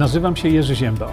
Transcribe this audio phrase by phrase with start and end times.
[0.00, 1.12] Nazywam się Jerzy Ziemba.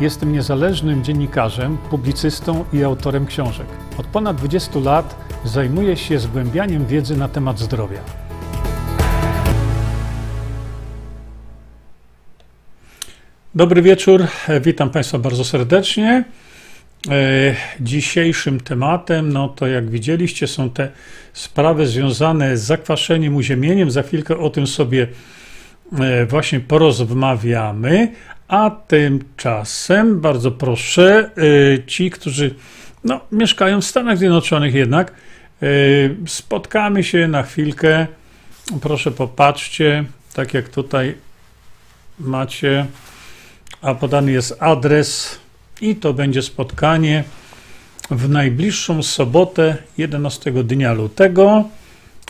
[0.00, 3.66] Jestem niezależnym dziennikarzem, publicystą i autorem książek.
[3.98, 7.98] Od ponad 20 lat zajmuję się zgłębianiem wiedzy na temat zdrowia.
[13.54, 14.26] Dobry wieczór,
[14.60, 16.24] witam Państwa bardzo serdecznie.
[17.10, 20.90] E, dzisiejszym tematem, no to jak widzieliście, są te
[21.32, 23.90] sprawy związane z zakwaszeniem, uziemieniem.
[23.90, 25.06] Za chwilkę o tym sobie
[26.28, 28.12] właśnie porozmawiamy.
[28.48, 32.54] A tymczasem, bardzo proszę, e, ci, którzy
[33.04, 35.12] no, mieszkają w Stanach Zjednoczonych jednak,
[36.26, 38.06] spotkamy się na chwilkę.
[38.80, 41.14] Proszę popatrzcie, tak jak tutaj
[42.18, 42.86] macie,
[43.82, 45.38] a podany jest adres
[45.80, 47.24] i to będzie spotkanie
[48.10, 51.64] w najbliższą sobotę 11 dnia lutego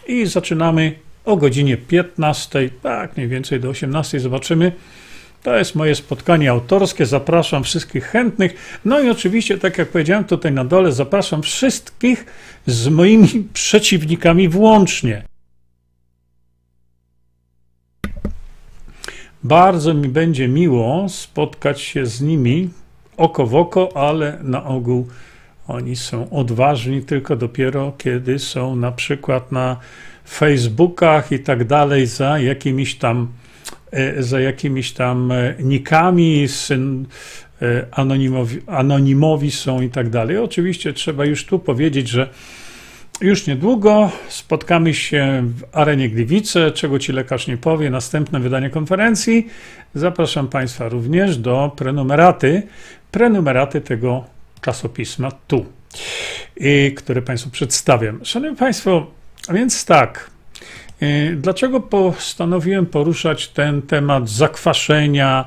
[0.06, 4.72] i zaczynamy o godzinie 15, tak mniej więcej do 18 zobaczymy.
[5.42, 7.06] To jest moje spotkanie autorskie.
[7.06, 8.78] Zapraszam wszystkich chętnych.
[8.84, 12.26] No i oczywiście, tak jak powiedziałem tutaj na dole, zapraszam wszystkich
[12.66, 15.24] z moimi przeciwnikami włącznie.
[19.44, 22.70] Bardzo mi będzie miło spotkać się z nimi
[23.16, 25.08] oko w oko, ale na ogół
[25.68, 29.76] oni są odważni tylko dopiero, kiedy są na przykład na
[30.24, 33.28] Facebookach i tak dalej za jakimiś tam
[33.90, 37.06] e, za jakimiś tam e, nikami, syn,
[37.62, 40.38] e, anonimowi, anonimowi są i tak dalej.
[40.38, 42.28] Oczywiście trzeba już tu powiedzieć, że
[43.20, 49.46] już niedługo spotkamy się w arenie Gliwice, czego ci lekarz nie powie, następne wydanie konferencji.
[49.94, 52.62] Zapraszam Państwa również do prenumeraty,
[53.10, 54.24] prenumeraty tego
[54.60, 55.66] czasopisma tu,
[56.56, 58.24] i, które Państwu przedstawiam.
[58.24, 59.06] Szanowni Państwo,
[59.48, 60.30] a więc tak,
[61.02, 65.44] y, Dlaczego postanowiłem poruszać ten temat zakwaszenia,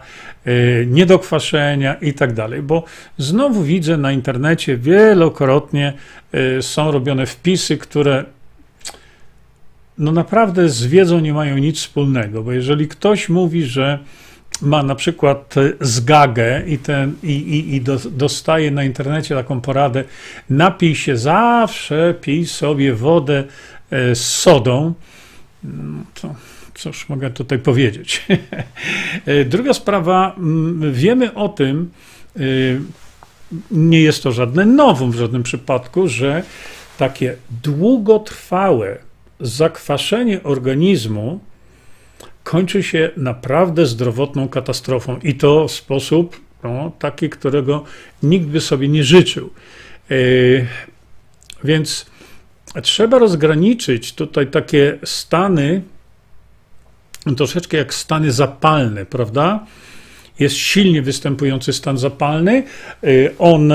[0.47, 2.61] y, niedokwaszenia i tak dalej?
[2.61, 2.83] Bo
[3.17, 5.93] znowu widzę na internecie wielokrotnie
[6.33, 8.25] y, są robione wpisy, które
[9.97, 13.99] no naprawdę z wiedzą nie mają nic wspólnego, bo jeżeli ktoś mówi, że
[14.61, 20.03] ma na przykład zgagę i, ten, i, i, i do, dostaje na internecie taką poradę,
[20.49, 23.43] napij się zawsze, pij sobie wodę
[23.91, 24.93] z sodą,
[26.21, 26.35] to
[26.77, 28.21] cóż mogę tutaj powiedzieć.
[29.25, 30.35] E, druga sprawa,
[30.91, 31.91] wiemy o tym,
[32.35, 32.39] e,
[33.71, 36.43] nie jest to żadne nowum w żadnym przypadku, że
[36.97, 38.97] takie długotrwałe
[39.39, 41.39] zakwaszenie organizmu
[42.43, 47.83] kończy się naprawdę zdrowotną katastrofą i to w sposób no, taki, którego
[48.23, 49.49] nikt by sobie nie życzył.
[51.63, 52.05] Więc
[52.83, 55.81] trzeba rozgraniczyć tutaj takie stany,
[57.37, 59.65] troszeczkę jak stany zapalne, prawda?
[60.39, 62.63] Jest silnie występujący stan zapalny.
[63.03, 63.73] Yy, on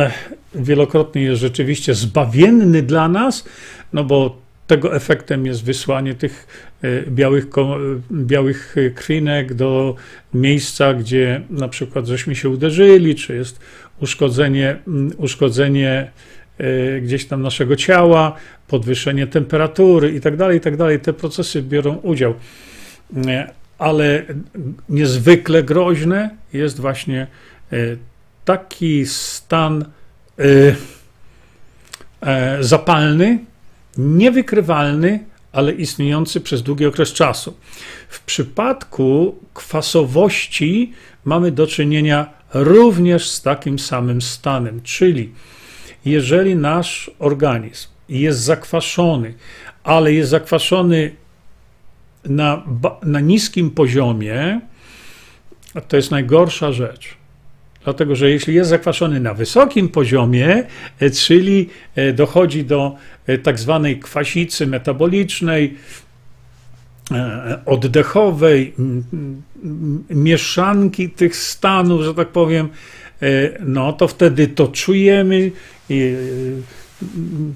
[0.54, 3.44] wielokrotnie jest rzeczywiście zbawienny dla nas,
[3.92, 6.46] no bo tego efektem jest wysłanie tych
[6.82, 7.46] e, białych,
[8.12, 9.94] białych krwinek do
[10.34, 13.60] miejsca, gdzie na przykład żeśmy się uderzyli, czy jest
[14.00, 16.10] uszkodzenie, mm, uszkodzenie
[17.02, 18.32] gdzieś tam naszego ciała,
[18.68, 20.74] podwyższenie temperatury i tak dalej, i tak.
[21.02, 22.34] Te procesy biorą udział.
[23.26, 24.24] E, ale
[24.88, 27.26] niezwykle groźne jest właśnie
[28.44, 29.84] taki stan
[32.60, 33.38] zapalny,
[33.98, 35.20] niewykrywalny,
[35.52, 37.56] ale istniejący przez długi okres czasu.
[38.08, 40.92] W przypadku kwasowości
[41.24, 45.32] mamy do czynienia również z takim samym stanem, czyli
[46.04, 49.34] jeżeli nasz organizm jest zakwaszony,
[49.84, 51.12] ale jest zakwaszony
[52.24, 52.62] na,
[53.02, 54.60] na niskim poziomie,
[55.88, 57.22] to jest najgorsza rzecz.
[57.84, 60.64] Dlatego, że jeśli jest zakwaszony na wysokim poziomie,
[61.00, 62.96] e, czyli e, dochodzi do
[63.26, 65.76] e, tak zwanej kwasicy metabolicznej,
[67.66, 68.74] oddechowej,
[70.10, 72.68] mieszanki tych stanów, że tak powiem,
[73.60, 75.50] no to wtedy to czujemy,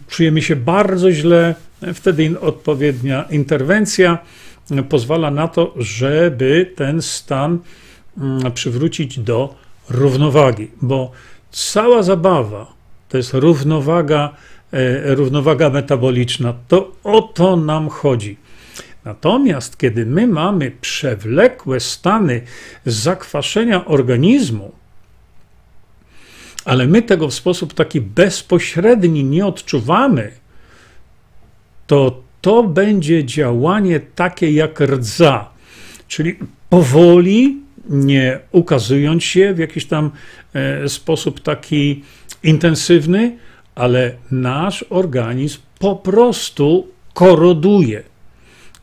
[0.08, 1.54] czujemy się bardzo źle,
[1.94, 4.18] wtedy odpowiednia interwencja
[4.88, 7.58] pozwala na to, żeby ten stan
[8.54, 9.54] przywrócić do
[9.90, 11.12] równowagi, bo
[11.50, 12.76] cała zabawa
[13.08, 14.36] to jest równowaga,
[14.72, 16.54] e, równowaga metaboliczna.
[16.68, 18.36] To o to nam chodzi.
[19.04, 22.40] Natomiast kiedy my mamy przewlekłe stany
[22.86, 24.72] zakwaszenia organizmu,
[26.66, 30.32] ale my tego w sposób taki bezpośredni nie odczuwamy,
[31.86, 35.50] to to będzie działanie takie jak rdza,
[36.08, 36.36] czyli
[36.70, 37.56] powoli
[37.88, 40.10] nie ukazując się w jakiś tam
[40.54, 42.02] e, sposób taki
[42.42, 43.38] intensywny,
[43.74, 48.02] ale nasz organizm po prostu koroduje.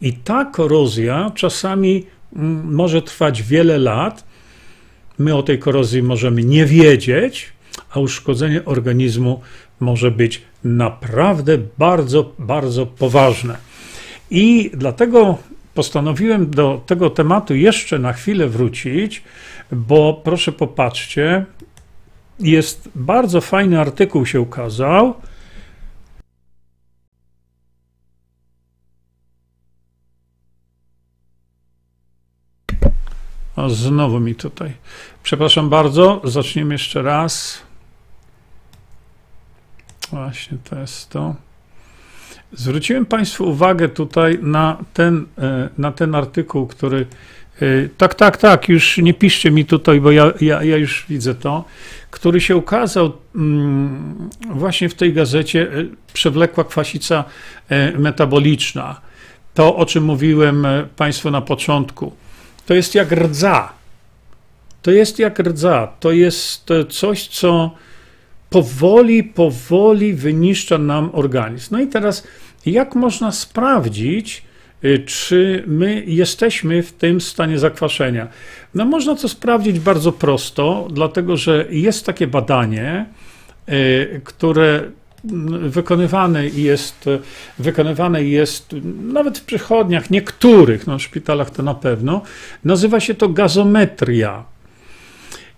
[0.02, 4.24] I ta korozja czasami mm, może trwać wiele lat.
[5.18, 7.53] My o tej korozji możemy nie wiedzieć,
[7.92, 9.42] a uszkodzenie organizmu
[9.80, 13.58] może być naprawdę bardzo, bardzo poważne.
[14.32, 15.38] I dlatego
[15.74, 19.24] postanowiłem do tego tematu jeszcze na chwilę wrócić,
[19.72, 21.46] bo proszę popatrzcie,
[22.40, 25.14] jest bardzo fajny artykuł się ukazał.
[33.56, 34.74] O, znowu mi tutaj.
[35.24, 37.63] Przepraszam bardzo, zaczniemy jeszcze raz.
[40.14, 41.36] Właśnie to jest to.
[42.52, 47.06] Zwróciłem Państwu uwagę tutaj na ten, e, na ten artykuł, który.
[47.62, 47.66] E,
[47.98, 51.66] tak, tak, tak, już nie piszcie mi tutaj, bo ja, ja, ja już widzę to,
[52.12, 57.24] który się ukazał mm, właśnie w tej gazecie e, Przewlekła kwasica
[57.98, 59.02] metaboliczna.
[59.54, 62.14] To, o czym mówiłem Państwu na początku.
[62.66, 63.74] To jest jak rdza.
[64.82, 65.88] To jest jak rdza.
[66.00, 67.72] To jest coś, co
[68.54, 71.68] powoli, powoli wyniszcza nam organizm.
[71.72, 72.28] No i teraz,
[72.66, 74.44] jak można sprawdzić,
[74.84, 78.28] y, czy my jesteśmy w tym stanie zakwaszenia?
[78.76, 83.06] No, można to sprawdzić bardzo prosto, dlatego że jest takie badanie,
[83.70, 84.82] y, które
[85.64, 87.06] wykonywane jest,
[87.60, 88.76] wykonywane jest
[89.14, 92.22] nawet w przychodniach, niektórych, no w szpitalach to na pewno,
[92.64, 94.53] nazywa się to gazometria.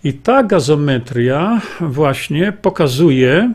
[0.05, 3.53] I ta gazometria właśnie pokazuje,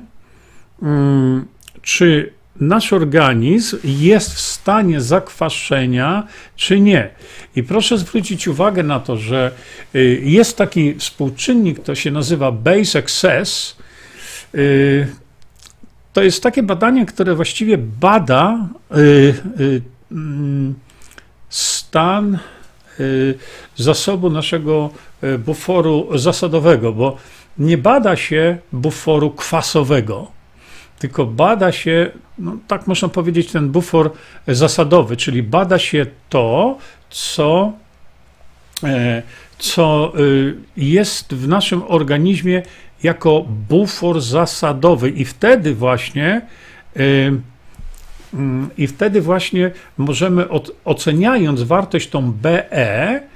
[0.82, 1.46] mm,
[1.82, 6.26] czy nasz organizm jest w stanie zakwaszenia,
[6.56, 7.10] czy nie.
[7.56, 9.52] I proszę zwrócić uwagę na to, że
[9.94, 13.76] y, jest taki współczynnik, to się nazywa base excess.
[14.54, 15.06] Y,
[16.12, 19.34] to jest takie badanie, które właściwie bada y,
[20.12, 20.74] mm,
[21.48, 22.38] stan
[23.76, 24.90] zasobu naszego
[25.38, 27.16] buforu zasadowego, bo
[27.58, 30.30] nie bada się buforu kwasowego,
[30.98, 34.10] tylko bada się, no, tak można powiedzieć, ten bufor
[34.48, 36.78] zasadowy, czyli bada się to,
[37.10, 37.72] co,
[38.84, 39.22] e,
[39.58, 40.20] co e,
[40.76, 42.62] jest w naszym organizmie
[43.02, 46.40] jako bufor zasadowy, i wtedy właśnie.
[48.34, 50.46] Mm, I wtedy właśnie możemy,
[50.84, 53.29] oceniając wartość tą BE, E,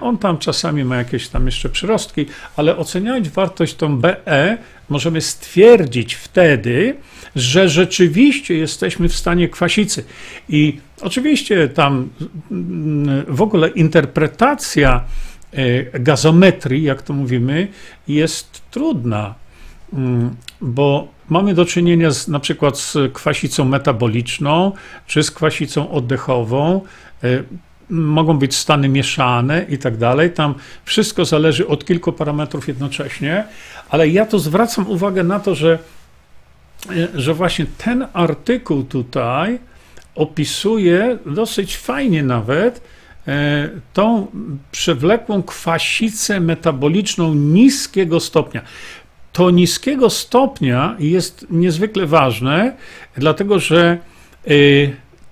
[0.00, 2.26] on tam czasami ma jakieś tam jeszcze przyrostki,
[2.56, 4.58] ale oceniając wartość tą BE,
[4.88, 6.96] możemy stwierdzić wtedy,
[7.36, 10.04] że rzeczywiście jesteśmy w stanie kwasicy.
[10.48, 12.08] I oczywiście tam
[12.50, 15.04] mm, w ogóle interpretacja
[15.52, 17.68] e, gazometrii, jak to mówimy,
[18.08, 19.34] jest trudna,
[19.92, 24.72] mm, bo mamy do czynienia z, na przykład z kwasicą metaboliczną
[25.06, 26.80] czy z kwasicą oddechową.
[27.90, 30.30] Mogą być stany mieszane i tak dalej.
[30.30, 30.54] Tam
[30.84, 33.44] wszystko zależy od kilku parametrów jednocześnie,
[33.88, 35.78] ale ja tu zwracam uwagę na to, że,
[37.14, 39.58] że właśnie ten artykuł tutaj
[40.14, 42.80] opisuje dosyć fajnie nawet
[43.28, 44.26] e, tą
[44.72, 48.62] przewlekłą kwasicę metaboliczną niskiego stopnia.
[49.32, 52.76] To niskiego stopnia jest niezwykle ważne,
[53.16, 53.98] dlatego że
[54.46, 54.50] e,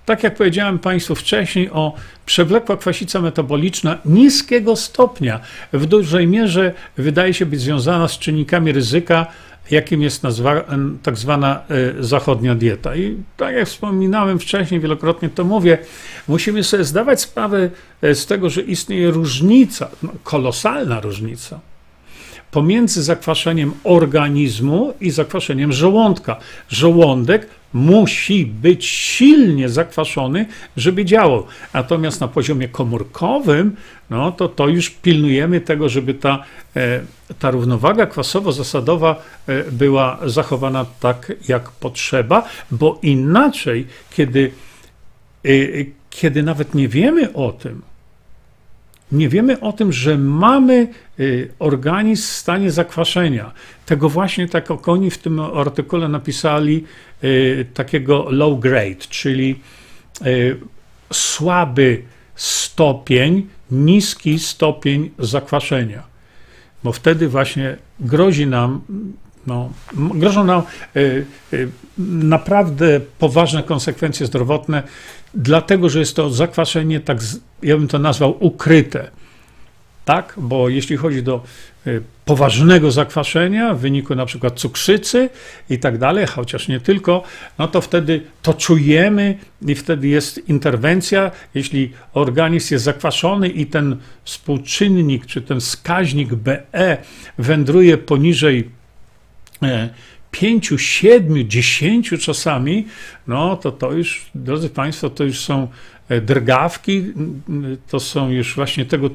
[0.05, 1.93] tak jak powiedziałem Państwu wcześniej o
[2.25, 5.39] przewlekła kwasica metaboliczna niskiego stopnia,
[5.73, 9.27] w dużej mierze wydaje się być związana z czynnikami ryzyka,
[9.71, 10.63] jakim jest nazwa,
[11.03, 11.61] tak zwana
[11.99, 12.95] e, zachodnia dieta.
[12.95, 15.77] I tak jak wspominałem wcześniej, wielokrotnie to mówię,
[16.27, 17.69] musimy sobie zdawać sprawę
[18.01, 21.59] e, z tego, że istnieje różnica, no, kolosalna różnica
[22.55, 26.37] pomiędzy zakwaszeniem organizmu i zakwaszeniem żołądka.
[26.69, 30.45] Żołądek musi być silnie zakwaszony,
[30.77, 31.45] żeby działał.
[31.73, 33.75] Natomiast na poziomie komórkowym,
[34.09, 36.43] no to, to już pilnujemy tego, żeby ta,
[36.75, 37.01] e,
[37.39, 39.15] ta równowaga kwasowo-zasadowa
[39.47, 44.51] e, była zachowana tak, jak potrzeba, bo inaczej, kiedy,
[45.45, 45.49] e,
[46.09, 47.81] kiedy nawet nie wiemy o tym,
[49.11, 50.87] nie wiemy o tym, że mamy
[51.19, 53.51] y, organizm w stanie zakwaszenia.
[53.85, 56.83] Tego właśnie tak oni w tym artykule napisali
[57.23, 59.59] y, takiego low grade, czyli
[60.25, 60.57] y,
[61.13, 62.03] słaby
[62.35, 66.03] stopień, niski stopień zakwaszenia.
[66.83, 68.81] Bo wtedy właśnie grozi nam,
[69.47, 70.61] no, grożą nam
[71.97, 74.83] naprawdę poważne konsekwencje zdrowotne,
[75.35, 77.17] dlatego że jest to zakwaszenie, tak
[77.63, 79.11] ja bym to nazwał ukryte.
[80.05, 80.33] tak?
[80.37, 81.43] Bo jeśli chodzi do
[81.87, 85.29] y, poważnego zakwaszenia w wyniku na przykład cukrzycy
[85.69, 87.23] i tak dalej, chociaż nie tylko,
[87.59, 89.37] no to wtedy to czujemy
[89.67, 91.31] i wtedy jest interwencja.
[91.53, 96.97] Jeśli organizm jest zakwaszony i ten współczynnik czy ten wskaźnik BE
[97.37, 98.69] wędruje poniżej
[100.39, 102.85] 5, 7, 10 czasami,
[103.27, 105.67] no to to już, drodzy Państwo, to już są
[106.09, 107.03] e, drgawki,
[107.89, 109.09] to są już właśnie tego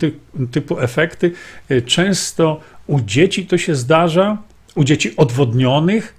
[0.50, 1.32] typu efekty.
[1.68, 4.38] E, często u dzieci to się zdarza,
[4.74, 6.14] u dzieci odwodnionych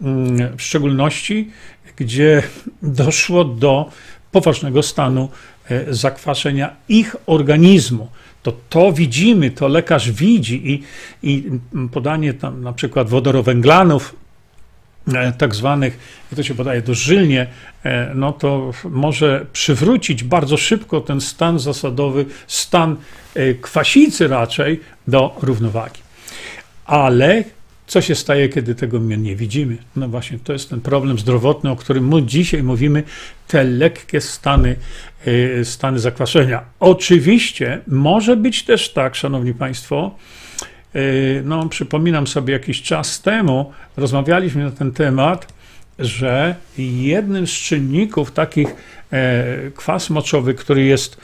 [0.00, 1.50] mm, w szczególności,
[1.96, 2.42] gdzie
[2.82, 3.90] doszło do
[4.32, 5.28] poważnego stanu
[5.70, 8.08] e, zakwaszenia ich organizmu.
[8.42, 10.82] To to widzimy, to lekarz widzi i,
[11.22, 11.50] i
[11.92, 14.21] podanie tam na przykład wodorowęglanów
[15.38, 15.98] tak zwanych,
[16.32, 17.46] i to się podaje dożylnie,
[17.84, 22.96] e, no to może przywrócić bardzo szybko ten stan zasadowy, stan
[23.34, 26.00] e, kwasicy raczej do równowagi.
[26.84, 27.44] Ale
[27.86, 29.76] co się staje, kiedy tego nie widzimy?
[29.96, 33.02] No właśnie, to jest ten problem zdrowotny, o którym my dzisiaj mówimy,
[33.48, 34.76] te lekkie stany,
[35.64, 36.62] stany zakwaszenia.
[36.80, 40.16] Oczywiście może być też tak, szanowni państwo,
[41.44, 45.52] no, przypominam sobie jakiś czas temu, rozmawialiśmy na ten temat,
[45.98, 48.68] że jednym z czynników takich
[49.12, 51.18] e, kwas moczowy, który jest e,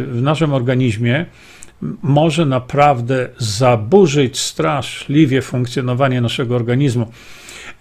[0.00, 1.26] w naszym organizmie,
[2.02, 7.12] może naprawdę zaburzyć straszliwie funkcjonowanie naszego organizmu.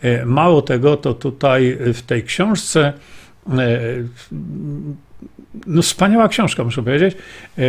[0.01, 2.93] E, mało tego, to tutaj w tej książce
[5.67, 7.17] no, wspaniała książka, muszę powiedzieć.
[7.57, 7.61] E,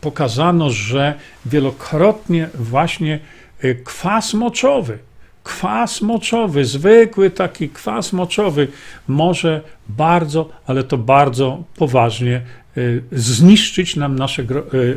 [0.00, 1.14] pokazano, że
[1.46, 3.18] wielokrotnie właśnie
[3.60, 4.98] e, kwas moczowy,
[5.44, 8.68] kwas moczowy, zwykły taki kwas moczowy
[9.08, 12.80] może bardzo, ale to bardzo poważnie e,
[13.12, 14.44] zniszczyć nam nasze,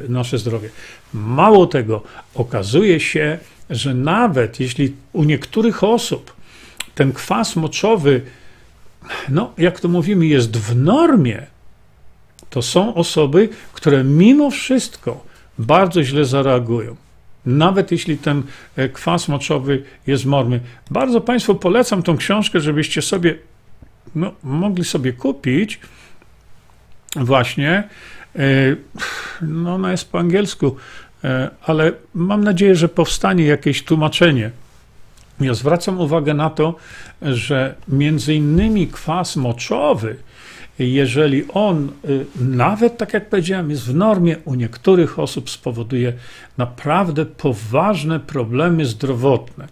[0.10, 0.70] nasze zdrowie.
[1.13, 2.01] Mało tego,
[2.36, 3.38] okazuje się,
[3.70, 6.34] że nawet jeśli u niektórych osób
[6.96, 8.22] ten kwas moczowy,
[9.29, 11.52] no jak to mówimy, jest w normie,
[12.53, 15.25] to są osoby, które mimo wszystko
[15.60, 16.95] bardzo źle zareagują.
[17.45, 18.43] Nawet jeśli ten
[18.75, 20.60] e, kwas moczowy jest mormy.
[20.91, 23.36] Bardzo Państwu polecam tą książkę, żebyście sobie
[24.15, 25.79] no, mogli sobie kupić.
[27.15, 27.83] Właśnie.
[28.36, 28.39] E,
[29.41, 30.75] no, ona jest po angielsku,
[31.24, 34.51] e, ale mam nadzieję, że powstanie jakieś tłumaczenie.
[35.39, 36.75] Ja zwracam uwagę na to,
[37.22, 40.15] że między innymi kwas moczowy
[40.80, 46.13] jeżeli on, y, nawet tak jak powiedziałem, jest w normie, u niektórych osób spowoduje
[46.58, 49.68] naprawdę poważne problemy zdrowotne.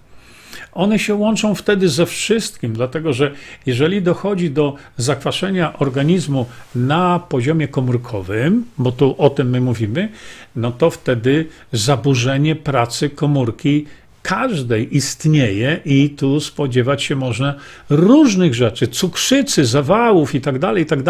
[0.73, 3.31] One się łączą wtedy ze wszystkim, dlatego że
[3.65, 10.09] jeżeli dochodzi do zakwaszenia organizmu na poziomie komórkowym, bo tu o tym my mówimy,
[10.55, 13.85] no to wtedy zaburzenie pracy komórki
[14.21, 17.55] każdej istnieje i tu spodziewać się można
[17.89, 21.03] różnych rzeczy, cukrzycy, zawałów i tak dalej, i tak.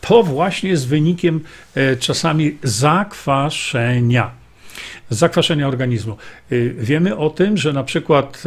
[0.00, 1.40] To właśnie jest wynikiem
[1.74, 4.30] e, czasami zakwaszenia.
[5.10, 6.12] Zakwaszenia organizmu.
[6.12, 8.42] E, wiemy o tym, że na przykład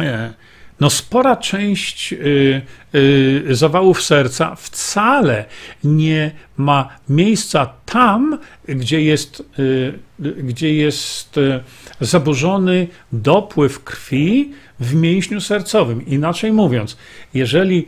[0.00, 0.32] e,
[0.80, 2.62] no spora część y,
[2.94, 5.44] y, zawałów serca wcale
[5.84, 8.38] nie ma miejsca tam,
[8.68, 11.40] gdzie jest, y, gdzie jest
[12.00, 16.06] zaburzony dopływ krwi w mięśniu sercowym.
[16.06, 16.96] Inaczej mówiąc,
[17.34, 17.86] jeżeli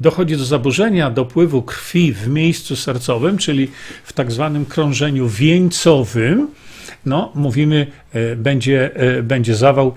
[0.00, 3.70] dochodzi do zaburzenia dopływu krwi w miejscu sercowym, czyli
[4.04, 6.48] w tak zwanym krążeniu wieńcowym,
[7.06, 7.86] no, mówimy,
[8.36, 8.90] będzie,
[9.22, 9.94] będzie zawał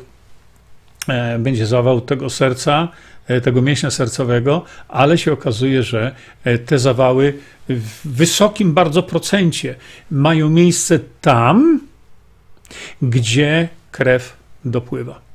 [1.39, 2.87] będzie zawał tego serca,
[3.27, 7.33] e, tego mięśnia sercowego, ale się okazuje, że e, te zawały
[7.69, 9.75] w wysokim bardzo procencie
[10.11, 11.79] mają miejsce tam,
[13.01, 15.25] gdzie krew dopływa.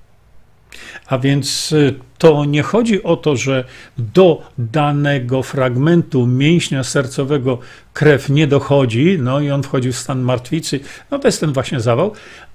[1.07, 1.75] A więc
[2.19, 3.65] to nie chodzi o to, że
[3.99, 7.59] do danego fragmentu mięśnia sercowego
[7.93, 11.81] krew nie dochodzi, no i on wchodzi w stan martwicy, no to jest ten właśnie
[11.81, 12.13] zawał,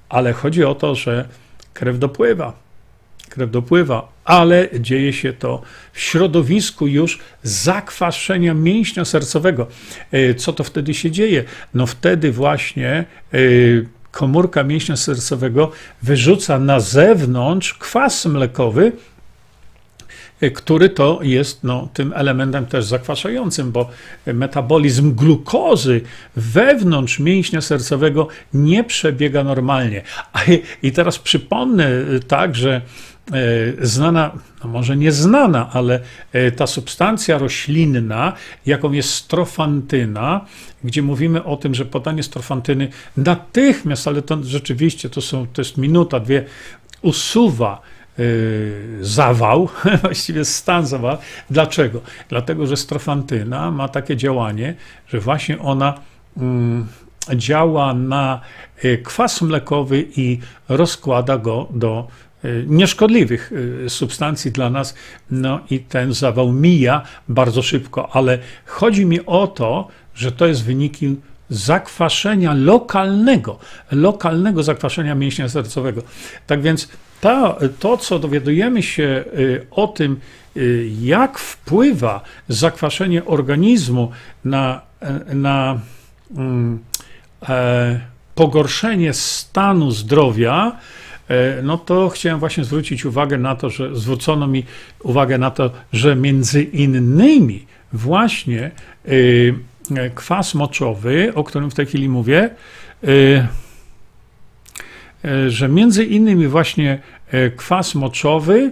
[0.09, 1.27] ale chodzi o to, że
[1.73, 2.64] krew dopływa
[3.29, 5.61] krew dopływa, ale dzieje się to
[5.93, 9.67] w środowisku już zakwaszenia mięśnia sercowego.
[10.11, 11.43] E, co to wtedy się dzieje?
[11.73, 13.37] No wtedy właśnie e,
[14.11, 15.71] komórka mięśnia sercowego
[16.03, 18.91] wyrzuca na zewnątrz kwas mlekowy,
[20.41, 23.89] e, który to jest no, tym elementem też zakwaszającym, bo
[24.25, 26.01] metabolizm glukozy
[26.35, 30.01] wewnątrz mięśnia sercowego nie przebiega normalnie.
[30.83, 31.89] I teraz przypomnę
[32.27, 32.81] tak, że
[33.81, 34.31] znana,
[34.63, 35.99] no może nie znana, ale
[36.55, 38.33] ta substancja roślinna,
[38.65, 40.45] jaką jest strofantyna,
[40.83, 45.77] gdzie mówimy o tym, że podanie strofantyny natychmiast, ale to rzeczywiście to, są, to jest
[45.77, 46.45] minuta, dwie,
[47.01, 47.81] usuwa
[49.01, 49.69] zawał,
[50.03, 51.17] właściwie stan zawał.
[51.49, 52.01] Dlaczego?
[52.29, 54.75] Dlatego, że strofantyna ma takie działanie,
[55.07, 55.99] że właśnie ona
[56.37, 56.87] mm,
[57.35, 58.41] działa na
[59.03, 60.39] kwas mlekowy i
[60.69, 62.07] rozkłada go do
[62.67, 63.51] nieszkodliwych
[63.85, 64.95] y, substancji dla nas,
[65.31, 70.63] no i ten zawał mija bardzo szybko, ale chodzi mi o to, że to jest
[70.63, 73.59] wynikiem zakwaszenia lokalnego,
[73.91, 76.01] lokalnego zakwaszenia mięśnia sercowego.
[76.47, 76.89] Tak więc
[77.79, 79.23] to, co dowiadujemy się
[79.71, 80.19] o tym,
[81.01, 84.11] jak wpływa zakwaszenie organizmu
[84.43, 84.81] na,
[85.33, 85.79] na
[86.37, 86.79] mm,
[87.49, 87.99] E,
[88.35, 90.77] pogorszenie stanu zdrowia,
[91.63, 94.63] no to chciałem właśnie zwrócić uwagę na to, że zwrócono mi
[95.03, 98.71] uwagę na to, że między innymi właśnie
[99.95, 102.49] e, kwas moczowy, o którym w tej chwili mówię,
[105.47, 106.99] że między innymi właśnie
[107.57, 108.71] kwas moczowy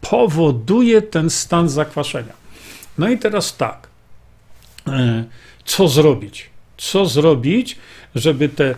[0.00, 2.32] powoduje ten stan zakwaszenia.
[2.98, 3.88] No i teraz tak,
[5.64, 6.50] co zrobić?
[6.76, 7.78] Co zrobić,
[8.14, 8.74] żeby te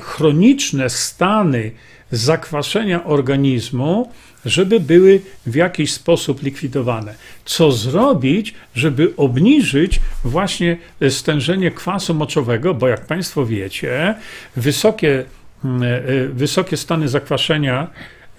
[0.00, 1.70] chroniczne stany
[2.12, 4.10] zakwaszenia organizmu,
[4.44, 7.14] żeby były w jakiś sposób likwidowane.
[7.44, 10.76] Co zrobić, żeby obniżyć właśnie
[11.08, 14.14] stężenie kwasu moczowego, bo jak Państwo wiecie,
[14.56, 15.24] wysokie,
[15.64, 17.90] mm, e, e, wysokie stany zakwaszenia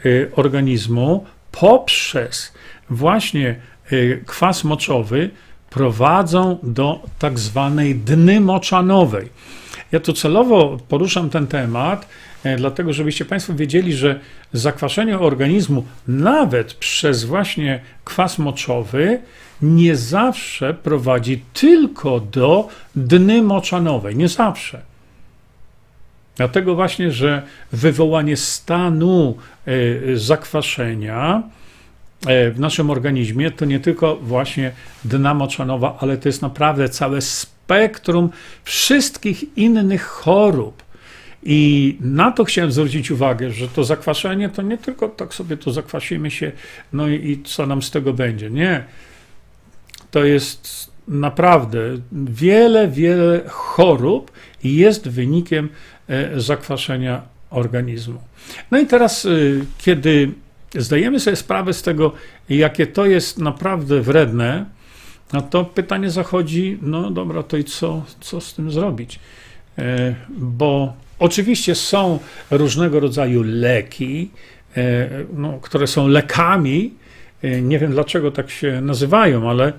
[0.06, 2.54] e, organizmu poprzez
[2.90, 3.56] właśnie
[4.26, 5.30] kwas moczowy
[5.70, 9.30] prowadzą do tak zwanej dny moczanowej.
[9.92, 12.08] Ja tu celowo poruszam ten temat,
[12.58, 14.20] dlatego żebyście Państwo wiedzieli, że
[14.54, 19.20] zakwaszenie organizmu, nawet przez właśnie kwas moczowy,
[19.62, 24.16] nie zawsze prowadzi tylko do dny moczanowej.
[24.16, 24.82] Nie zawsze.
[26.36, 27.42] Dlatego właśnie, że
[27.72, 29.72] wywołanie stanu e,
[30.18, 31.44] zakwaszenia
[32.26, 34.72] e, w naszym organizmie to nie tylko właśnie
[35.06, 38.30] dna moczanowa, ale to jest naprawdę całe spektrum
[38.64, 40.83] wszystkich innych chorób.
[41.46, 45.72] I na to chciałem zwrócić uwagę, że to zakwaszenie to nie tylko tak sobie tu
[45.72, 46.52] zakwasimy się,
[46.94, 48.50] no i, i co nam z tego będzie.
[48.50, 48.84] Nie.
[50.12, 51.80] To jest naprawdę
[52.12, 54.32] wiele, wiele chorób
[54.64, 55.70] jest wynikiem
[56.08, 58.22] e, zakwaszenia organizmu.
[58.72, 59.30] No i teraz, e,
[59.78, 60.32] kiedy
[60.76, 62.12] zdajemy sobie sprawę z tego,
[62.50, 64.66] jakie to jest naprawdę wredne,
[65.34, 69.20] no to pytanie zachodzi, no dobra, to i co, co z tym zrobić?
[69.78, 70.94] E, bo
[71.24, 72.20] oczywiście są
[72.52, 74.30] różnego rodzaju leki,
[74.78, 76.94] e, no, które są lekami.
[77.42, 79.74] E, nie wiem dlaczego tak się nazywają, ale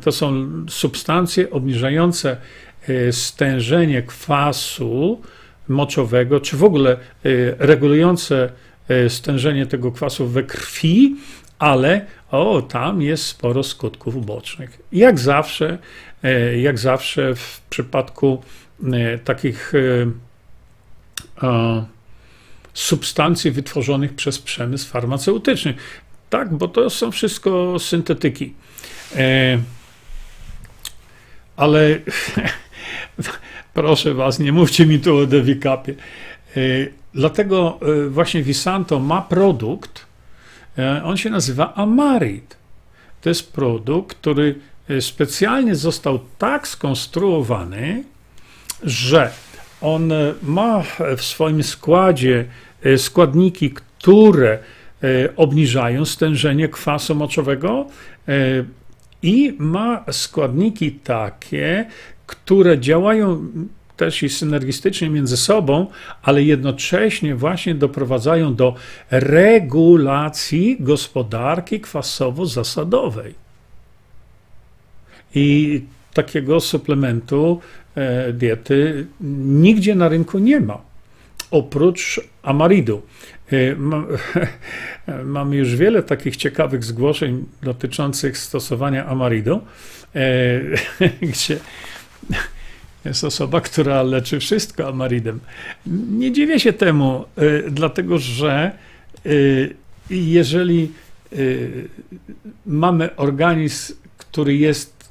[0.00, 2.36] to są substancje obniżające
[3.10, 5.22] stężenie kwasu
[5.68, 6.96] moczowego, czy w ogóle
[7.58, 8.50] regulujące
[9.08, 11.16] stężenie tego kwasu we krwi,
[11.58, 14.78] ale o, tam jest sporo skutków ubocznych.
[14.92, 15.78] Jak zawsze,
[16.22, 18.42] e, jak zawsze w przypadku
[18.92, 19.78] e, takich e,
[22.74, 25.74] substancji wytworzonych przez przemysł farmaceutyczny.
[26.30, 28.54] Tak, bo to są wszystko syntetyki.
[31.56, 31.98] Ale
[33.74, 35.94] proszę was, nie mówcie mi tu o Devikapie.
[37.14, 40.08] Dlatego właśnie Visanto ma produkt,
[40.78, 42.56] E, on się nazywa Amarit.
[43.20, 48.04] To jest produkt, który e, specjalnie został tak skonstruowany,
[48.82, 49.30] że
[49.80, 50.82] on e, ma
[51.16, 52.44] w swoim składzie
[52.96, 54.58] składniki, które
[55.36, 57.86] obniżają stężenie kwasu moczowego
[59.22, 61.86] i ma składniki takie,
[62.26, 63.46] które działają
[63.98, 65.86] też i synergistycznie między sobą,
[66.22, 68.74] ale jednocześnie właśnie doprowadzają do
[69.10, 73.34] regulacji gospodarki kwasowo-zasadowej.
[75.34, 75.82] I
[76.14, 77.87] takiego suplementu e,
[78.32, 79.06] diety
[79.44, 80.78] nigdzie na rynku nie ma,
[81.50, 83.02] oprócz amaridu.
[83.52, 83.76] E,
[85.24, 89.60] mamy już wiele takich ciekawych zgłoszeń dotyczących stosowania amaridu,
[90.14, 90.60] e,
[91.30, 91.58] gdzie
[93.04, 95.40] jest osoba, która leczy wszystko amaridem.
[96.10, 97.24] Nie dziwię się temu,
[97.70, 98.70] dlatego że
[100.10, 100.92] jeżeli
[102.66, 105.10] mamy organizm, który jest,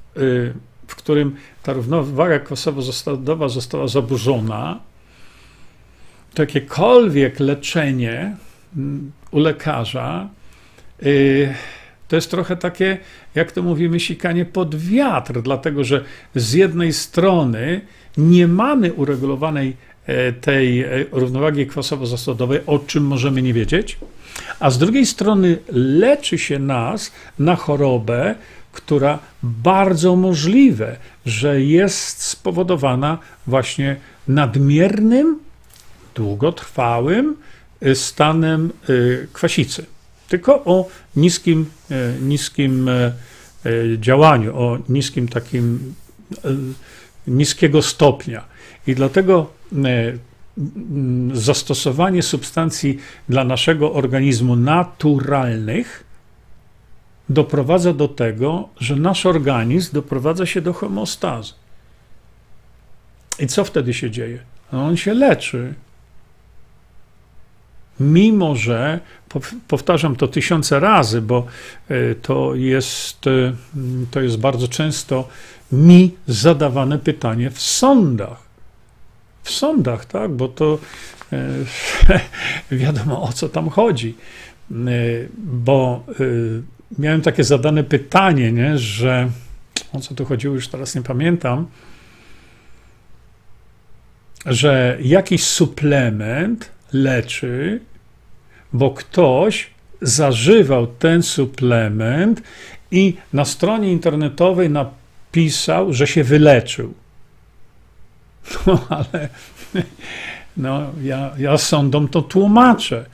[0.87, 4.79] w którym ta równowaga kwasowo-zasadowa została zaburzona,
[6.33, 8.35] to jakiekolwiek leczenie
[8.77, 10.29] mm, u lekarza
[11.03, 11.53] y,
[12.07, 12.97] to jest trochę takie,
[13.35, 16.03] jak to mówimy, sikanie pod wiatr, dlatego że
[16.35, 17.81] z jednej strony
[18.17, 23.97] nie mamy uregulowanej e, tej e, równowagi kwasowo-zasadowej, o czym możemy nie wiedzieć,
[24.59, 28.35] a z drugiej strony leczy się nas na chorobę,
[28.77, 33.95] która bardzo możliwe, że jest spowodowana właśnie
[34.27, 35.39] nadmiernym,
[36.15, 37.35] długotrwałym
[37.85, 39.85] y, stanem y, kwasicy.
[40.29, 42.89] Tylko o niskim, y, niskim
[43.97, 45.93] działaniu, o niskim takim
[47.27, 48.43] niskiego stopnia.
[48.87, 49.49] I dlatego
[51.33, 52.97] zastosowanie substancji
[53.29, 56.06] dla naszego organizmu naturalnych
[57.29, 61.53] doprowadza do tego, że nasz organizm doprowadza się do homeostazy.
[63.39, 64.39] I co wtedy się dzieje?
[64.71, 65.73] No on się leczy.
[67.99, 68.99] Mimo, że
[69.67, 71.45] powtarzam to tysiące razy, bo
[71.89, 73.53] e, to jest, e,
[74.11, 75.27] to jest bardzo często
[75.71, 78.47] mi zadawane pytanie w sądach.
[79.43, 80.79] W sądach, tak, bo to
[81.33, 81.49] e,
[82.77, 84.15] wiadomo o co tam chodzi.
[85.37, 86.03] Bo
[86.99, 89.29] miałem takie zadane pytanie, nie, że
[89.93, 91.67] o co tu chodziło, już teraz nie pamiętam,
[94.45, 97.79] że jakiś suplement leczy,
[98.73, 99.69] bo ktoś
[100.01, 102.41] zażywał ten suplement
[102.91, 106.93] i na stronie internetowej napisał, że się wyleczył.
[108.67, 109.29] No ale
[110.57, 113.05] no, ja, ja sądom to tłumaczę.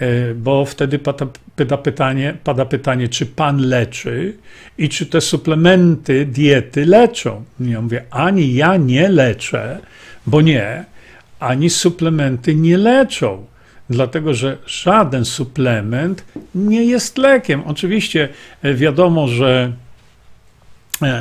[0.00, 4.34] E, bo wtedy pada, pada, pytanie, pada pytanie, czy pan leczy
[4.78, 7.44] i czy te suplementy diety leczą.
[7.60, 9.78] Ja mówię, ani ja nie leczę,
[10.26, 10.84] bo nie,
[11.40, 13.46] ani suplementy nie leczą.
[13.90, 17.62] Dlatego, że żaden suplement nie jest lekiem.
[17.66, 18.28] Oczywiście
[18.62, 19.72] e, wiadomo, że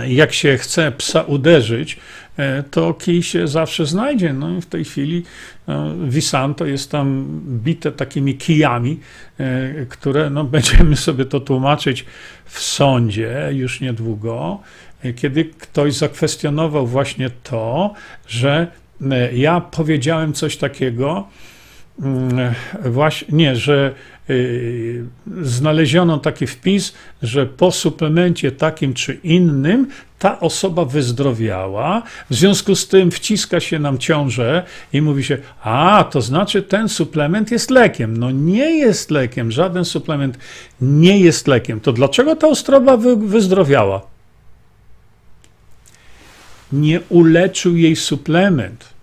[0.08, 1.98] jak się chce psa uderzyć,
[2.38, 4.34] E, to kij się zawsze znajdzie.
[4.34, 5.24] No i w tej chwili
[5.68, 9.00] e, Visanto jest tam bite takimi kijami,
[9.40, 12.06] e, które no, będziemy sobie to tłumaczyć
[12.46, 14.60] w sądzie już niedługo,
[15.16, 17.94] kiedy ktoś zakwestionował właśnie to,
[18.28, 18.68] że
[19.34, 21.28] ja powiedziałem coś takiego,
[22.02, 22.54] mm,
[22.86, 23.94] właśnie, nie, że
[25.42, 29.88] znaleziono taki wpis, że po suplemencie takim czy innym
[30.20, 34.64] ta osoba wyzdrowiała, w związku z tym wciska się nam ciążę
[34.94, 38.18] i mówi się, a to znaczy ten suplement jest lekiem.
[38.18, 40.38] No nie jest lekiem, żaden suplement
[40.82, 41.80] nie jest lekiem.
[41.80, 44.02] To dlaczego ta osoba wy, wyzdrowiała?
[46.72, 48.97] Nie uleczył jej suplement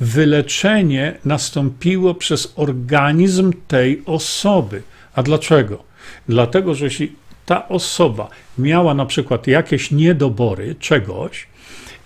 [0.00, 4.82] wyleczenie nastąpiło przez organizm tej osoby.
[5.14, 5.84] A dlaczego?
[6.28, 7.12] Dlatego, że jeśli
[7.46, 8.28] ta osoba
[8.58, 11.46] miała na przykład jakieś niedobory czegoś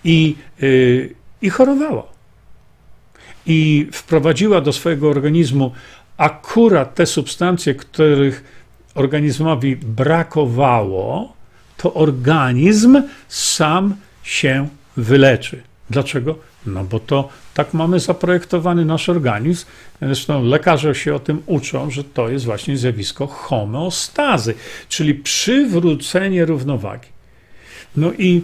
[0.04, 2.06] i, yy, i chorowała,
[3.46, 5.72] i wprowadziła do swojego organizmu
[6.16, 8.44] akurat te substancje, których
[8.94, 11.32] organizmowi brakowało,
[11.76, 15.62] to organizm sam się wyleczy.
[15.90, 16.49] Dlaczego?
[16.66, 19.66] No bo to tak mamy zaprojektowany nasz organizm.
[20.02, 24.54] Zresztą lekarze się o tym uczą, że to jest właśnie zjawisko homeostazy,
[24.88, 27.08] czyli przywrócenie równowagi.
[27.96, 28.42] No i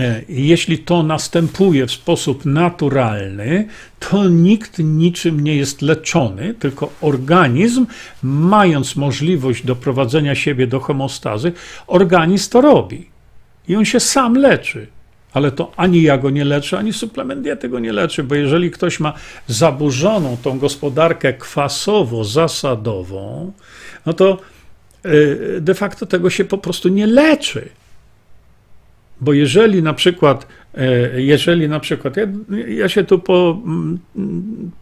[0.00, 7.86] e, jeśli to następuje w sposób naturalny, to nikt niczym nie jest leczony, tylko organizm,
[8.22, 11.52] mając możliwość doprowadzenia siebie do homeostazy,
[11.86, 13.06] organizm to robi.
[13.68, 14.86] I on się sam leczy
[15.32, 18.70] ale to ani ja go nie leczę, ani suplement diety go nie leczy, bo jeżeli
[18.70, 19.12] ktoś ma
[19.46, 23.52] zaburzoną tą gospodarkę kwasowo-zasadową,
[24.06, 24.38] no to
[25.06, 27.68] y, de facto tego się po prostu nie leczy.
[29.20, 30.46] Bo jeżeli na przykład,
[31.14, 32.26] y, jeżeli na przykład, ja,
[32.68, 33.98] ja się tu po, mm,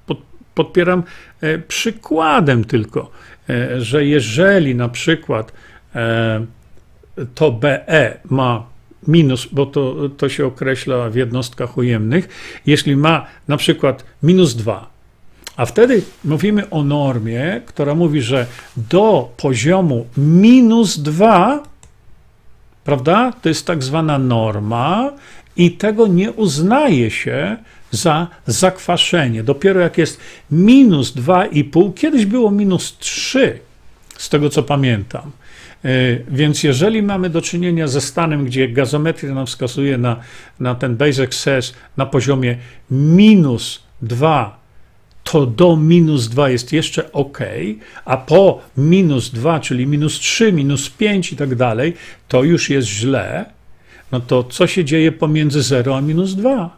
[0.06, 0.16] po,
[0.54, 1.02] podpieram
[1.42, 3.10] y, przykładem tylko,
[3.78, 5.52] że jeżeli na przykład
[7.34, 8.69] to BE ma
[9.08, 12.28] minus, bo to, to się określa w jednostkach ujemnych,
[12.66, 14.90] jeśli ma na przykład minus 2,
[15.56, 21.62] a wtedy mówimy o normie, która mówi, że do poziomu minus 2,
[22.84, 25.12] prawda, to jest tak zwana norma
[25.56, 27.56] i tego nie uznaje się
[27.90, 29.42] za zakwaszenie.
[29.42, 33.58] Dopiero jak jest minus 2,5, kiedyś było minus 3,
[34.20, 35.30] z tego co pamiętam.
[35.84, 35.88] E,
[36.28, 40.16] więc jeżeli mamy do czynienia ze stanem, gdzie gazometria nam wskazuje na,
[40.60, 42.56] na ten basic ses na poziomie
[42.90, 44.60] minus 2,
[45.24, 47.38] to do minus 2 jest jeszcze ok,
[48.04, 51.94] a po minus 2, czyli minus 3, minus 5 i tak dalej,
[52.28, 53.44] to już jest źle,
[54.12, 56.76] no to co się dzieje pomiędzy 0 a minus 2?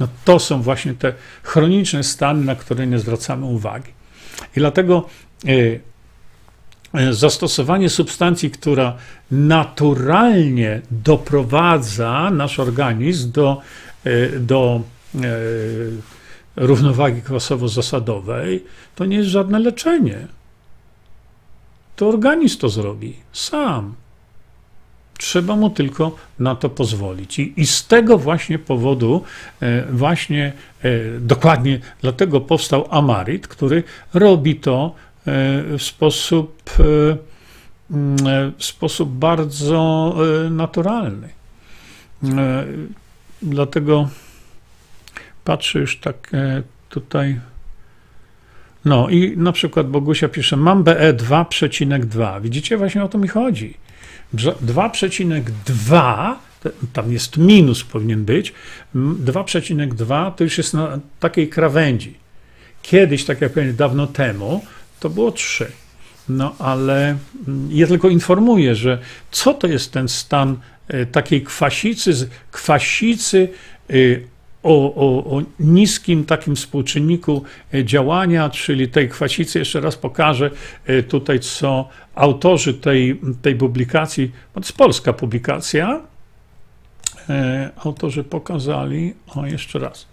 [0.00, 3.90] No to są właśnie te chroniczne stany, na które nie zwracamy uwagi.
[4.56, 5.08] I dlatego
[5.48, 5.80] y,
[7.10, 8.96] zastosowanie substancji, która
[9.30, 13.60] naturalnie doprowadza nasz organizm do,
[14.06, 14.80] y, do
[16.56, 18.60] równowagi kwasowo-zasadowej,
[18.94, 20.26] to nie jest żadne leczenie.
[21.96, 23.94] To organizm to zrobi sam.
[25.18, 27.38] Trzeba mu tylko na to pozwolić.
[27.38, 29.22] I, i z tego właśnie powodu,
[29.60, 33.82] e, właśnie e, dokładnie dlatego powstał Amarit, który
[34.14, 36.62] robi to e, w sposób,
[37.90, 38.16] mm,
[38.58, 40.14] w sposób bardzo
[40.50, 41.28] naturalny.
[43.42, 44.08] Dlatego
[45.44, 46.30] patrzę już tak
[46.88, 47.40] tutaj.
[48.84, 52.40] No i na przykład Bogusia pisze, mam BE 2,2.
[52.40, 53.74] Widzicie, właśnie o to mi chodzi
[54.34, 56.34] 2,2
[56.92, 58.52] tam jest minus powinien być,
[58.94, 62.14] 2,2 to już jest na takiej krawędzi.
[62.82, 64.64] Kiedyś, tak jak powiem, dawno temu,
[65.00, 65.72] to było 3.
[66.28, 67.16] No ale
[67.48, 68.98] mm, ja tylko informuję, że
[69.30, 73.48] co to jest ten stan e, takiej kwasicy, kwasicy
[73.90, 74.26] y,
[74.66, 77.42] o, o, o, niskim takim współczynniku
[77.74, 80.50] e, działania, czyli tej kwasicy, jeszcze raz pokażę
[80.86, 86.00] e, tutaj, co autorzy tej, tej publikacji, to jest polska publikacja,
[87.28, 90.06] e, autorzy pokazali, o jeszcze raz,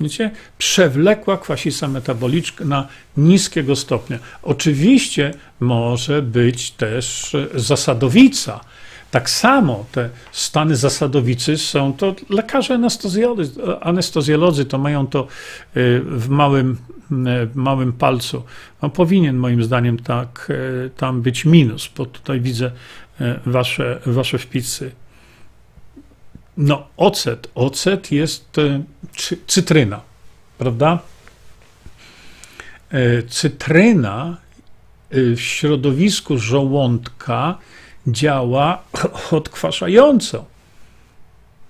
[0.00, 4.18] widzicie, przewlekła kwasica metaboliczna niskiego stopnia.
[4.42, 8.60] Oczywiście może być też zasadowica,
[9.10, 12.78] tak samo te stany zasadowicy są, to lekarze
[13.80, 15.26] anestezjolodzy, to mają to
[15.76, 16.76] y, w małym,
[17.46, 18.42] w małym palcu.
[18.82, 20.52] No, powinien moim zdaniem tak
[20.96, 22.70] tam być minus, bo tutaj widzę
[23.46, 24.90] wasze, wasze wpisy.
[26.58, 27.50] No, ocet.
[27.54, 28.56] Ocet jest
[29.46, 30.00] cytryna,
[30.58, 30.98] prawda?
[33.28, 34.36] Cytryna
[35.10, 37.58] w środowisku żołądka
[38.06, 38.82] działa
[39.30, 40.44] odkwaszająco.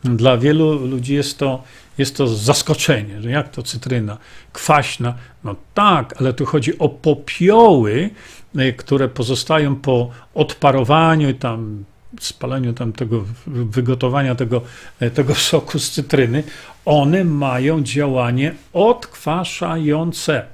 [0.05, 1.63] Dla wielu ludzi jest to,
[1.99, 4.19] jest to zaskoczenie, że jak to cytryna
[4.53, 5.15] kwaśna.
[5.45, 8.11] No tak, ale tu chodzi o popioły,
[8.57, 11.85] e, które pozostają po odparowaniu i tam
[12.21, 14.63] spaleniu tam tego, wygotowania tego,
[15.01, 16.43] e, tego soku z cytryny,
[16.85, 20.45] one mają działanie odkwaszające.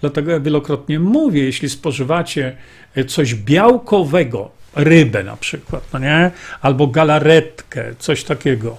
[0.00, 2.56] Dlatego ja wielokrotnie mówię, jeśli spożywacie
[2.94, 6.30] e, coś białkowego, rybę na przykład, no nie?
[6.62, 8.76] albo galaretkę, coś takiego.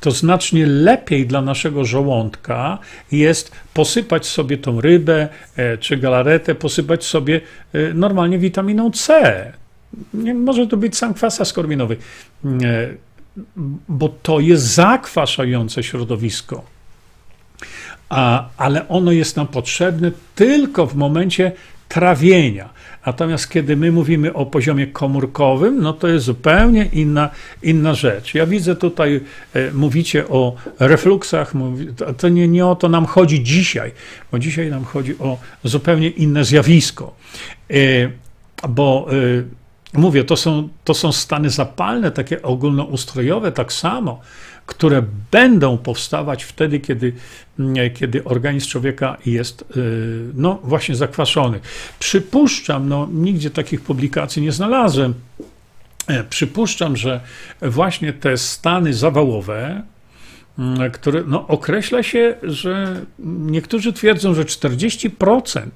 [0.00, 2.78] To znacznie lepiej dla naszego żołądka
[3.12, 7.40] jest posypać sobie tą rybę e, czy galaretę, posypać sobie
[7.94, 9.63] normalnie witaminą C.
[10.14, 11.96] Nie może to być sam kwas askorbinowy,
[12.44, 12.58] e,
[13.88, 16.64] bo to jest zakwaszające środowisko.
[18.08, 21.52] A, ale ono jest nam potrzebne tylko w momencie
[21.88, 22.68] trawienia.
[23.06, 27.30] Natomiast kiedy my mówimy o poziomie komórkowym, no to jest zupełnie inna,
[27.62, 28.34] inna rzecz.
[28.34, 29.20] Ja widzę tutaj,
[29.54, 33.92] e, mówicie o refluksach, mówi, to nie, nie o to nam chodzi dzisiaj,
[34.32, 37.14] bo dzisiaj nam chodzi o zupełnie inne zjawisko.
[37.70, 37.74] E,
[38.68, 39.14] bo e,
[39.94, 44.20] mówię, to są, to są stany zapalne, takie ogólnoustrojowe, tak samo
[44.66, 47.12] które będą powstawać wtedy, kiedy,
[47.58, 51.60] mm, kiedy organizm człowieka jest y, no, właśnie zakwaszony.
[51.98, 55.14] Przypuszczam, no, nigdzie takich publikacji nie znalazłem,
[56.06, 57.20] e, przypuszczam, że
[57.62, 59.82] właśnie te stany zawałowe,
[60.58, 65.68] mm, które no, określa się, że niektórzy twierdzą, że 40%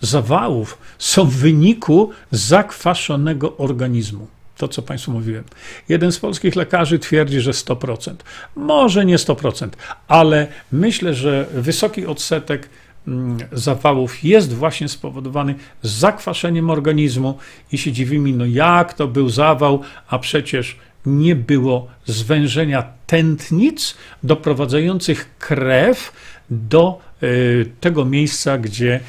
[0.00, 4.26] zawałów są w wyniku zakwaszonego organizmu
[4.60, 5.44] to, co Państwu mówiłem.
[5.88, 8.14] Jeden z polskich lekarzy twierdzi, że 100%.
[8.56, 9.68] Może nie 100%,
[10.08, 12.68] ale myślę, że wysoki odsetek
[13.08, 17.38] mm, zawałów jest właśnie spowodowany zakwaszeniem organizmu
[17.72, 25.30] i się dziwimy, no jak to był zawał, a przecież nie było zwężenia tętnic doprowadzających
[25.38, 26.12] krew
[26.50, 29.00] do y, tego miejsca, gdzie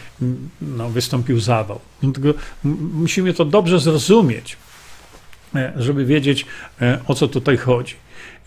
[0.62, 1.80] no, wystąpił zawał.
[2.02, 2.34] Dlatego
[2.94, 4.58] musimy to dobrze zrozumieć.
[5.56, 6.46] E, żeby wiedzieć,
[6.82, 7.96] e, o co tutaj chodzi.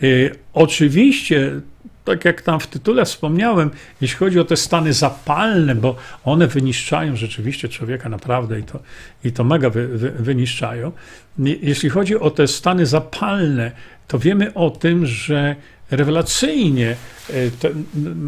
[0.02, 0.06] E,
[0.52, 1.60] oczywiście,
[2.04, 7.16] tak jak tam w tytule wspomniałem, jeśli chodzi o te stany zapalne, bo one wyniszczają
[7.16, 8.80] rzeczywiście człowieka naprawdę i to,
[9.24, 10.92] i to mega wy, wy, wyniszczają.
[11.38, 13.72] Jeśli chodzi o te stany zapalne,
[14.08, 15.56] to wiemy o tym, że
[15.90, 16.96] rewelacyjnie,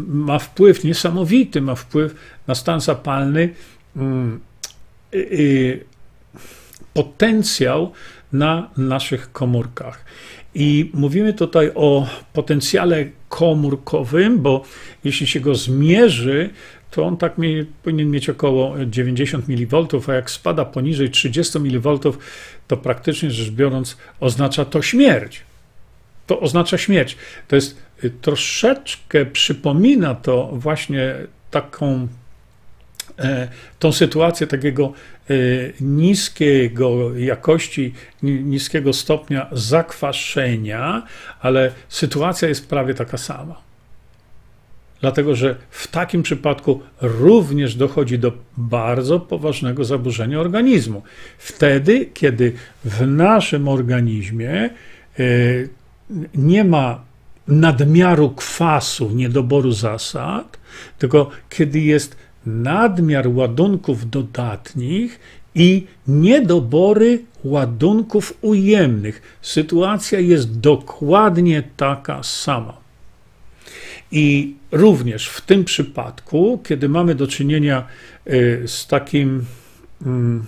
[0.07, 2.15] ma wpływ niesamowity, ma wpływ
[2.47, 3.49] na stan zapalny,
[3.95, 4.39] mm,
[6.93, 7.91] potencjał
[8.33, 10.05] na naszych komórkach.
[10.55, 14.63] I mówimy tutaj o potencjale komórkowym, bo
[15.03, 16.49] jeśli się go zmierzy,
[16.91, 21.97] to on tak mi, powinien mieć około 90 mV, a jak spada poniżej 30 mV,
[22.67, 25.41] to praktycznie rzecz biorąc oznacza to śmierć.
[26.27, 27.17] To oznacza śmierć.
[27.47, 31.15] To jest y, troszeczkę przypomina to właśnie
[31.51, 32.07] taką
[33.79, 34.93] tą sytuację takiego
[35.29, 35.33] e,
[35.81, 41.03] niskiego jakości, niskiego stopnia zakwaszenia,
[41.39, 43.67] ale sytuacja jest prawie taka sama
[45.01, 51.03] dlatego że w takim przypadku również dochodzi do bardzo poważnego zaburzenia organizmu.
[51.37, 52.53] Wtedy, kiedy
[52.85, 54.69] w naszym organizmie e,
[56.35, 57.01] nie ma
[57.47, 60.57] nadmiaru kwasu, niedoboru zasad,
[60.99, 62.15] tylko kiedy jest
[62.47, 65.19] nadmiar ładunków dodatnich
[65.55, 69.21] i niedobory ładunków ujemnych.
[69.41, 72.77] Sytuacja jest dokładnie taka sama.
[74.11, 77.87] I również w tym przypadku, kiedy mamy do czynienia
[78.27, 79.45] y, z takim,
[80.05, 80.45] mm,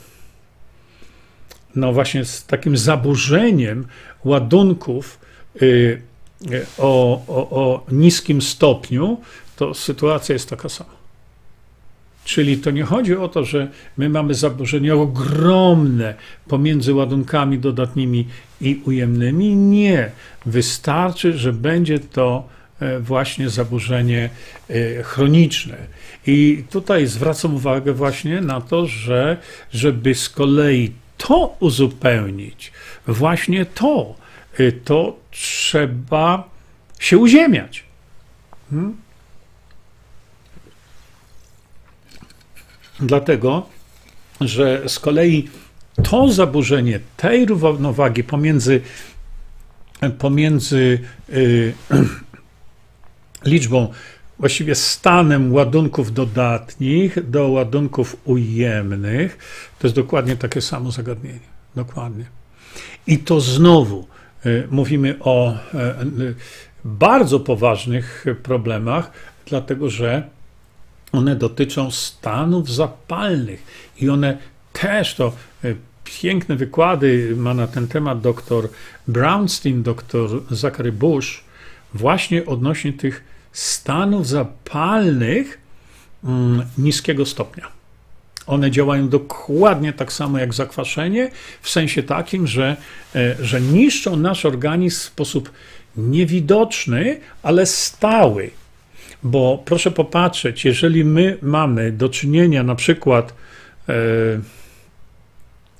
[1.76, 3.86] no właśnie, z takim zaburzeniem
[4.26, 5.20] ładunków
[5.62, 6.02] y,
[6.52, 9.18] y, o, o, o niskim stopniu,
[9.56, 10.99] to sytuacja jest taka sama.
[12.30, 16.14] Czyli to nie chodzi o to, że my mamy zaburzenia ogromne
[16.48, 18.28] pomiędzy ładunkami dodatnimi
[18.62, 19.56] i ujemnymi.
[19.56, 20.12] Nie.
[20.46, 24.30] Wystarczy, że będzie to E, właśnie zaburzenie
[24.70, 25.78] e, chroniczne.
[26.28, 29.38] I tutaj zwracam uwagę właśnie na to, że
[29.74, 32.72] żeby z kolei to uzupełnić,
[33.08, 34.16] właśnie to,
[34.58, 36.50] e, to trzeba
[37.00, 37.84] się uziemiać.
[38.70, 38.98] Hmm?
[43.00, 43.66] Dlatego,
[44.42, 45.50] że z kolei
[46.04, 48.82] to zaburzenie tej równowagi pomiędzy,
[50.18, 51.74] pomiędzy yy,
[53.46, 53.88] liczbą,
[54.40, 59.38] właściwie stanem ładunków dodatnich do ładunków ujemnych,
[59.80, 61.40] to jest dokładnie takie samo zagadnienie.
[61.76, 62.26] Dokładnie.
[63.08, 64.08] I to znowu
[64.46, 65.78] y, mówimy o y,
[66.22, 66.36] y,
[66.86, 69.12] bardzo poważnych problemach,
[69.46, 70.24] dlatego że
[71.12, 73.64] one dotyczą stanów zapalnych
[74.02, 74.38] i one
[74.74, 75.34] też to
[76.04, 78.70] piękne wykłady ma na ten temat dr
[79.08, 81.44] Brownstein, dr Zachary Bush,
[81.94, 85.60] właśnie odnośnie tych stanów zapalnych
[86.24, 87.68] mm, niskiego stopnia.
[88.48, 92.78] One działają dokładnie tak samo jak zakwaszenie, w sensie takim, że,
[93.16, 95.52] e, że niszczą nasz organizm w sposób
[95.98, 98.52] niewidoczny, ale stały.
[99.24, 103.34] Bo proszę popatrzeć, jeżeli my mamy do czynienia na przykład
[103.90, 103.94] e,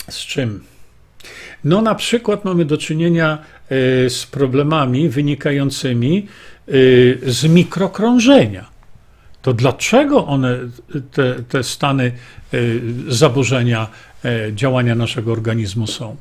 [0.10, 0.64] z czym?
[1.64, 6.28] No, na przykład mamy do czynienia e, z problemami wynikającymi
[6.74, 8.70] Y, z mikrokrążenia.
[9.42, 10.58] To dlaczego one,
[11.12, 12.12] te, te stany
[13.08, 13.88] zaburzenia
[14.54, 16.16] działania naszego organizmu są?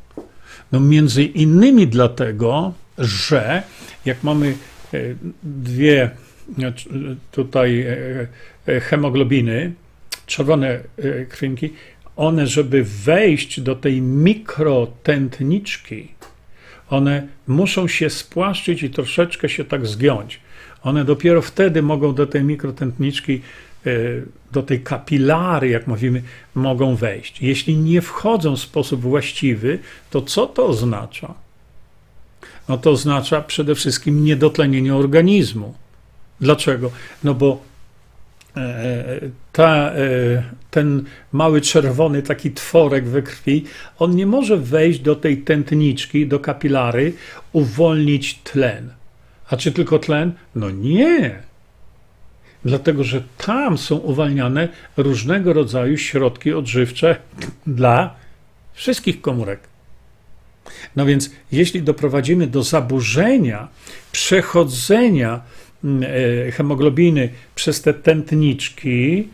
[0.73, 3.63] No między innymi dlatego, że
[4.05, 4.55] jak mamy
[5.43, 6.11] dwie
[7.33, 7.87] tutaj
[8.81, 9.73] hemoglobiny,
[10.27, 10.81] czerwone
[11.29, 11.71] krwinki,
[12.17, 16.09] one, żeby wejść do tej mikrotętniczki,
[16.91, 20.41] one muszą się spłaszczyć i troszeczkę się tak zgiąć.
[20.83, 23.41] One dopiero wtedy mogą do tej mikrotętniczki,
[23.87, 23.91] e,
[24.53, 26.23] do tej kapilary, jak mówimy,
[26.55, 27.43] mogą wejść.
[27.43, 29.79] Jeśli nie wchodzą w sposób właściwy,
[30.11, 31.35] to co to oznacza?
[32.69, 35.75] No to oznacza przede wszystkim niedotlenienie organizmu.
[36.41, 36.91] Dlaczego?
[37.25, 37.69] No bo
[38.59, 39.21] E,
[39.53, 43.65] ta, e, ten mały czerwony taki tworek we krwi,
[43.99, 47.13] on nie może wejść do tej tętniczki, do kapilary,
[47.53, 48.91] uwolnić tlen.
[49.51, 50.33] A czy tylko tlen?
[50.55, 51.43] No nie.
[52.65, 57.17] Dlatego, że tam są uwalniane różnego rodzaju środki odżywcze
[57.67, 58.15] dla
[58.73, 59.61] wszystkich komórek.
[60.97, 63.69] No więc, jeśli doprowadzimy do zaburzenia,
[64.13, 65.41] przechodzenia e,
[66.53, 69.29] hemoglobiny przez te tętniczki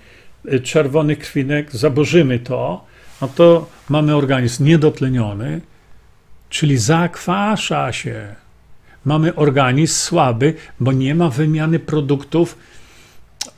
[0.48, 2.84] e, czerwonych krwinek, zaburzymy to,
[3.20, 5.60] no to mamy organizm niedotleniony,
[6.48, 8.34] czyli zakwasza się.
[9.04, 12.58] Mamy organizm słaby, bo nie ma wymiany produktów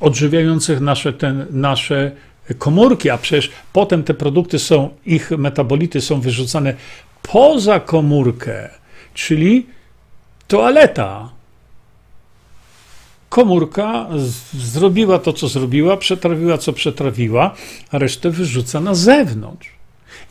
[0.00, 1.12] odżywiających nasze,
[1.50, 2.12] nasze
[2.58, 6.74] komórki, a przecież potem te produkty są, ich metabolity są wyrzucane
[7.22, 8.68] poza komórkę,
[9.14, 9.66] czyli
[10.48, 11.35] toaleta.
[13.28, 14.08] Komórka
[14.54, 17.54] zrobiła to, co zrobiła, przetrawiła, co przetrawiła,
[17.90, 19.70] a resztę wyrzuca na zewnątrz.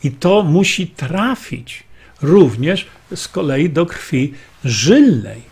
[0.04, 1.84] I to musi trafić
[2.22, 4.34] również z kolei do krwi
[4.64, 5.42] żylnej.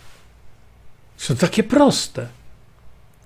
[1.27, 2.27] To takie proste.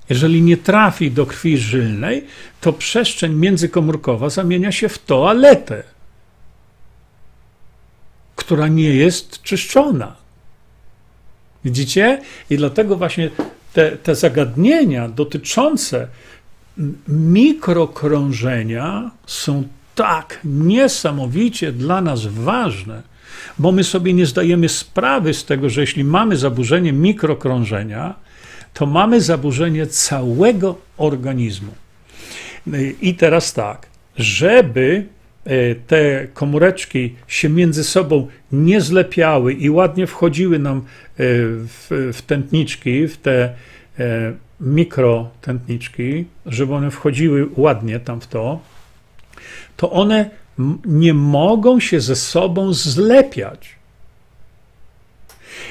[0.09, 2.25] Jeżeli nie trafi do krwi żylnej,
[2.61, 5.83] to przestrzeń międzykomórkowa zamienia się w toaletę,
[8.37, 10.17] która nie jest czyszczona.
[11.65, 12.23] Widzicie?
[12.51, 13.31] I dlatego właśnie
[13.73, 16.09] te, te zagadnienia dotyczące
[17.09, 19.65] mikrokrążenia są
[19.95, 23.03] tak niesamowicie dla nas ważne,
[23.59, 28.15] bo my sobie nie zdajemy sprawy z tego, że jeśli mamy zaburzenie mikrokrążenia,
[28.75, 31.73] to mamy zaburzenie całego organizmu.
[33.03, 35.07] I teraz tak, żeby
[35.87, 40.83] te komóreczki się między sobą nie zlepiały i ładnie wchodziły nam e,
[41.17, 43.55] w, w tętniczki, w te
[43.99, 48.61] e, mikrotętniczki, żeby one wchodziły ładnie tam w to,
[49.77, 50.31] to one
[50.85, 53.79] nie mogą się ze sobą zlepiać.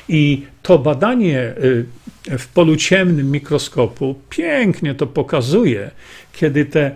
[0.09, 1.53] I to badanie
[2.37, 5.91] w polu ciemnym mikroskopu pięknie to pokazuje,
[6.33, 6.95] kiedy te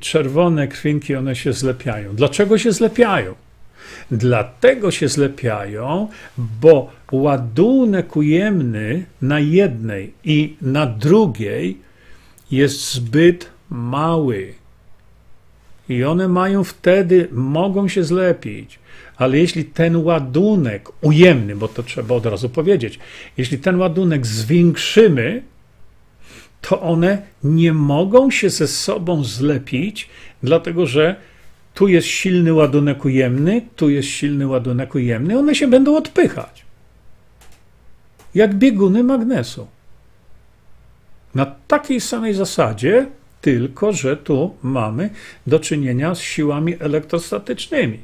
[0.00, 2.14] czerwone krwinki one się zlepiają.
[2.14, 3.34] Dlaczego się zlepiają?
[4.10, 6.08] Dlatego się zlepiają,
[6.38, 11.78] bo ładunek ujemny na jednej i na drugiej
[12.50, 14.54] jest zbyt mały.
[15.88, 18.78] I one mają wtedy, mogą się zlepić.
[19.16, 22.98] Ale jeśli ten ładunek ujemny, bo to trzeba od razu powiedzieć,
[23.36, 25.42] jeśli ten ładunek zwiększymy,
[26.68, 30.08] to one nie mogą się ze sobą zlepić,
[30.42, 31.16] dlatego że
[31.74, 36.64] tu jest silny ładunek ujemny, tu jest silny ładunek ujemny, one się będą odpychać.
[38.34, 39.66] Jak bieguny magnesu.
[41.34, 43.06] Na takiej samej zasadzie,
[43.40, 45.10] tylko że tu mamy
[45.46, 47.98] do czynienia z siłami elektrostatycznymi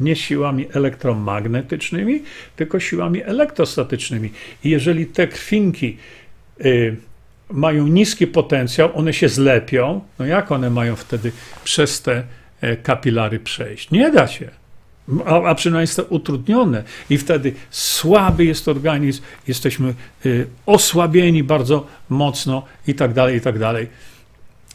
[0.00, 2.22] nie siłami elektromagnetycznymi,
[2.56, 4.30] tylko siłami elektrostatycznymi.
[4.64, 5.96] I jeżeli te krwinki
[6.64, 6.96] y,
[7.52, 11.32] mają niski potencjał, one się zlepią, no jak one mają wtedy
[11.64, 12.22] przez te
[12.60, 13.90] e, kapilary przejść?
[13.90, 14.50] Nie da się.
[15.26, 19.94] A, a przynajmniej jest to utrudnione, i wtedy słaby jest organizm, jesteśmy
[20.26, 23.88] y, osłabieni bardzo mocno, i tak dalej, i tak dalej.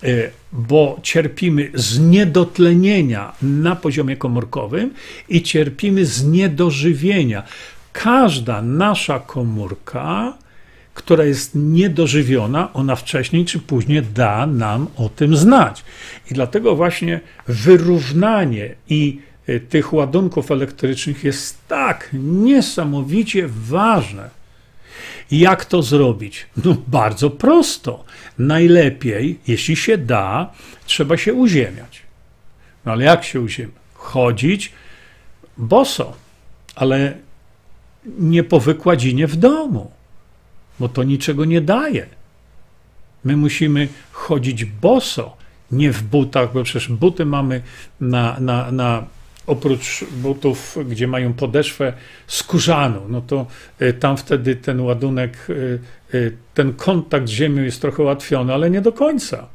[0.03, 0.07] E,
[0.51, 4.93] bo cierpimy z niedotlenienia na poziomie komórkowym
[5.29, 7.43] i cierpimy z niedożywienia.
[7.93, 10.37] Każda nasza komórka,
[10.95, 15.83] która jest niedożywiona, ona wcześniej czy później da nam o tym znać.
[16.31, 24.29] I dlatego właśnie wyrównanie i e, tych ładunków elektrycznych jest tak niesamowicie ważne.
[25.31, 26.45] Jak to zrobić?
[26.65, 28.03] No bardzo prosto.
[28.39, 30.51] Najlepiej, jeśli się da,
[30.85, 32.01] trzeba się uziemiać.
[32.85, 33.75] No ale jak się uziemiać?
[33.93, 34.71] Chodzić
[35.57, 36.13] boso,
[36.75, 37.17] ale
[38.19, 39.91] nie po wykładzinie w domu,
[40.79, 42.07] bo to niczego nie daje.
[43.23, 45.37] My musimy chodzić boso,
[45.71, 47.61] nie w butach, bo przecież buty mamy
[47.99, 49.05] na, na, na
[49.47, 51.93] oprócz butów, gdzie mają podeszwę
[52.27, 53.45] skórzaną, no to
[53.79, 55.53] e, tam wtedy ten ładunek, e,
[56.17, 59.47] e, ten kontakt z ziemią jest trochę ułatwiony, ale nie do końca.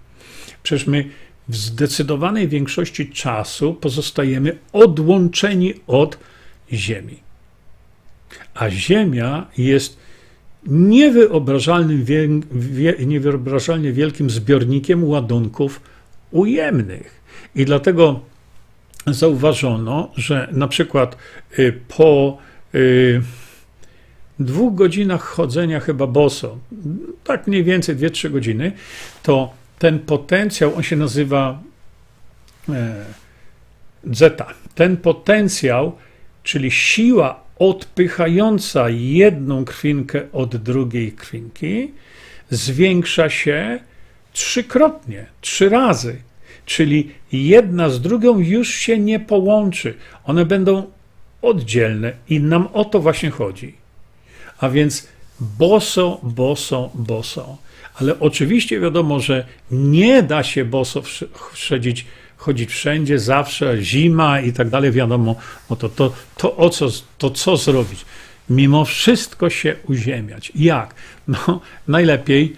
[0.63, 1.05] Przecież my
[1.49, 6.19] w zdecydowanej większości czasu pozostajemy odłączeni od
[6.73, 7.19] ziemi.
[8.55, 10.00] A ziemia jest
[10.67, 12.05] niewyobrażalnym,
[13.07, 15.81] niewyobrażalnie wielkim zbiornikiem ładunków
[16.31, 17.21] ujemnych.
[17.55, 18.21] I dlatego
[19.07, 21.17] zauważono, że na przykład
[21.59, 22.39] y, po
[22.75, 23.23] y,
[24.39, 26.59] dwóch godzinach chodzenia chyba boso,
[27.25, 28.73] tak mniej więcej 2-3 godziny,
[29.23, 31.63] to ten potencjał, on się nazywa
[32.69, 33.05] e,
[34.13, 34.47] zeta.
[34.75, 35.97] Ten potencjał,
[36.43, 41.91] czyli siła odpychająca jedną krwinkę od drugiej krwinki,
[42.51, 43.81] zwiększa się
[44.33, 46.17] trzykrotnie, trzy razy
[46.71, 49.95] czyli jedna z drugą już się nie połączy.
[50.25, 50.91] One będą
[51.43, 53.75] oddzielne i nam o to właśnie chodzi.
[54.59, 55.09] A więc
[55.41, 57.57] boso, boso, boso.
[57.95, 61.03] Ale oczywiście wiadomo, że nie da się boso
[61.53, 62.07] wszedzić,
[62.41, 65.37] chodzić wszędzie, zawsze, zima i tak dalej, wiadomo,
[65.71, 66.89] no to, to, to, o co,
[67.19, 68.05] to co zrobić?
[68.51, 70.53] Mimo wszystko się uziemiać.
[70.55, 70.95] Jak?
[71.29, 72.57] No, najlepiej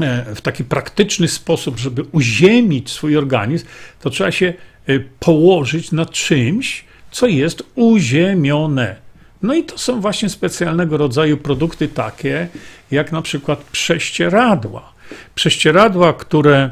[0.00, 3.66] E, w taki praktyczny sposób, żeby uziemić swój organizm,
[4.00, 4.46] to trzeba się
[4.86, 8.96] e, położyć na czymś, co jest uziemione.
[9.42, 12.48] No i to są właśnie specjalnego rodzaju produkty takie,
[12.90, 14.92] jak na przykład prześcieradła.
[15.34, 16.70] Prześcieradła, które,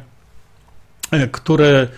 [1.32, 1.88] które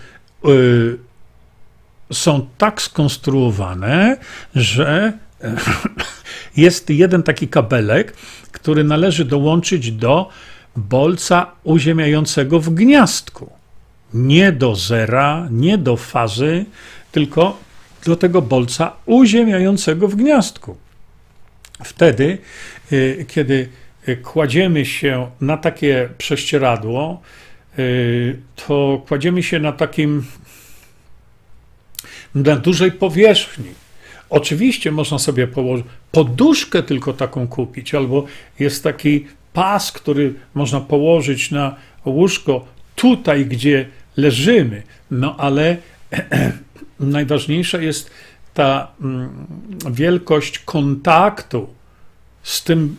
[2.13, 4.17] są tak skonstruowane,
[4.55, 5.13] że
[6.57, 8.13] jest jeden taki kabelek,
[8.51, 10.29] który należy dołączyć do
[10.75, 13.51] bolca uziemiającego w gniazdku.
[14.13, 16.65] Nie do zera, nie do fazy,
[17.11, 17.59] tylko
[18.05, 20.77] do tego bolca uziemiającego w gniazdku.
[21.83, 22.37] Wtedy,
[23.27, 23.69] kiedy
[24.23, 27.21] kładziemy się na takie prześcieradło,
[28.55, 30.23] to kładziemy się na takim
[32.35, 33.69] na dużej powierzchni.
[34.29, 38.25] Oczywiście można sobie położyć poduszkę tylko taką kupić, albo
[38.59, 41.75] jest taki pas, który można położyć na
[42.05, 42.65] łóżko
[42.95, 44.83] tutaj, gdzie leżymy.
[45.11, 45.77] No ale
[46.99, 48.11] najważniejsza jest
[48.53, 49.29] ta mm,
[49.91, 51.69] wielkość kontaktu
[52.43, 52.95] z tym,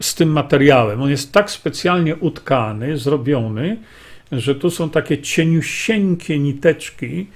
[0.00, 1.02] z tym materiałem.
[1.02, 3.76] On jest tak specjalnie utkany, zrobiony,
[4.32, 7.26] że tu są takie cieniusieńkie niteczki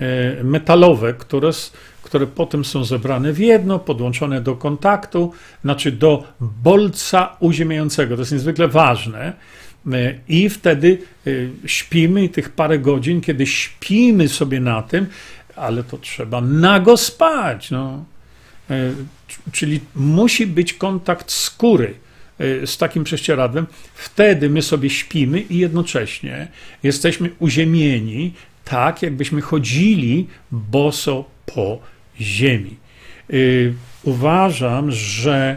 [0.00, 1.50] e, metalowe, które,
[2.02, 5.32] które potem są zebrane w jedno, podłączone do kontaktu,
[5.64, 8.16] znaczy do bolca uziemiającego.
[8.16, 9.32] To jest niezwykle ważne.
[9.92, 11.30] E, I wtedy e,
[11.68, 15.06] śpimy tych parę godzin, kiedy śpimy sobie na tym,
[15.56, 17.70] ale to trzeba nago spać.
[17.70, 18.04] No.
[19.52, 21.94] Czyli musi być kontakt skóry
[22.66, 23.66] z takim prześcieradłem.
[23.94, 26.48] Wtedy my sobie śpimy i jednocześnie
[26.82, 28.32] jesteśmy uziemieni,
[28.64, 31.78] tak jakbyśmy chodzili boso po
[32.20, 32.76] ziemi.
[34.04, 35.56] Uważam, że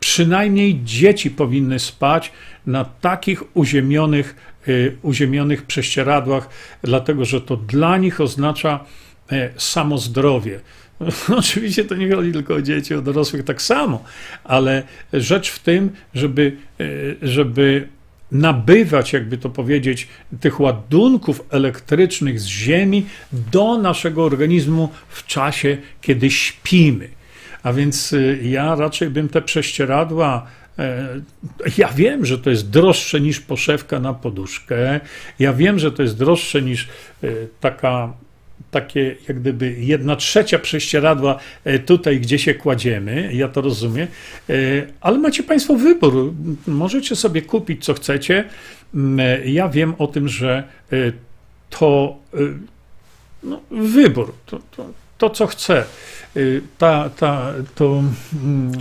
[0.00, 2.32] przynajmniej dzieci powinny spać
[2.66, 4.36] na takich uziemionych,
[4.68, 6.48] y, uziemionych prześcieradłach,
[6.82, 8.84] dlatego że to dla nich oznacza
[9.32, 10.60] e, samo zdrowie.
[11.38, 14.04] Oczywiście to nie chodzi tylko o dzieci, o dorosłych tak samo,
[14.44, 14.82] ale
[15.12, 16.84] rzecz w tym, żeby, e,
[17.22, 17.88] żeby
[18.32, 20.08] nabywać, jakby to powiedzieć,
[20.40, 23.06] tych ładunków elektrycznych z Ziemi
[23.52, 27.08] do naszego organizmu w czasie, kiedy śpimy.
[27.62, 30.46] A więc y, ja raczej bym te prześcieradła
[30.78, 31.20] e,
[31.78, 35.00] ja wiem, że to jest droższe niż poszewka na poduszkę.
[35.38, 36.88] Ja wiem, że to jest droższe niż
[37.22, 37.28] e,
[37.60, 38.12] taka,
[38.70, 43.30] takie, jak gdyby jedna trzecia prześcieradła e, tutaj, gdzie się kładziemy.
[43.32, 44.08] Ja to rozumiem.
[45.00, 46.32] Ale macie Państwo wybór.
[46.66, 48.44] Możecie sobie kupić, co chcecie.
[48.94, 50.64] Mm, ja wiem o tym, że
[51.70, 52.16] to
[53.42, 54.86] no, wybór, to, to,
[55.18, 55.84] to co chcę.
[56.78, 58.02] Ta, ta, to
[58.42, 58.72] mm,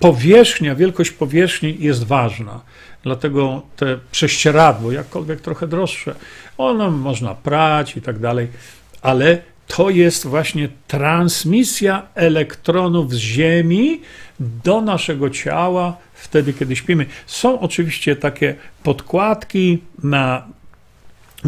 [0.00, 2.60] powierzchnia, wielkość powierzchni jest ważna.
[3.02, 6.14] Dlatego te prześcieradło, jakkolwiek trochę droższe,
[6.58, 8.48] ono można prać i tak dalej,
[9.02, 14.00] ale to jest właśnie transmisja elektronów z Ziemi
[14.40, 17.06] do naszego ciała wtedy, kiedy śpimy.
[17.26, 20.46] Są oczywiście takie podkładki na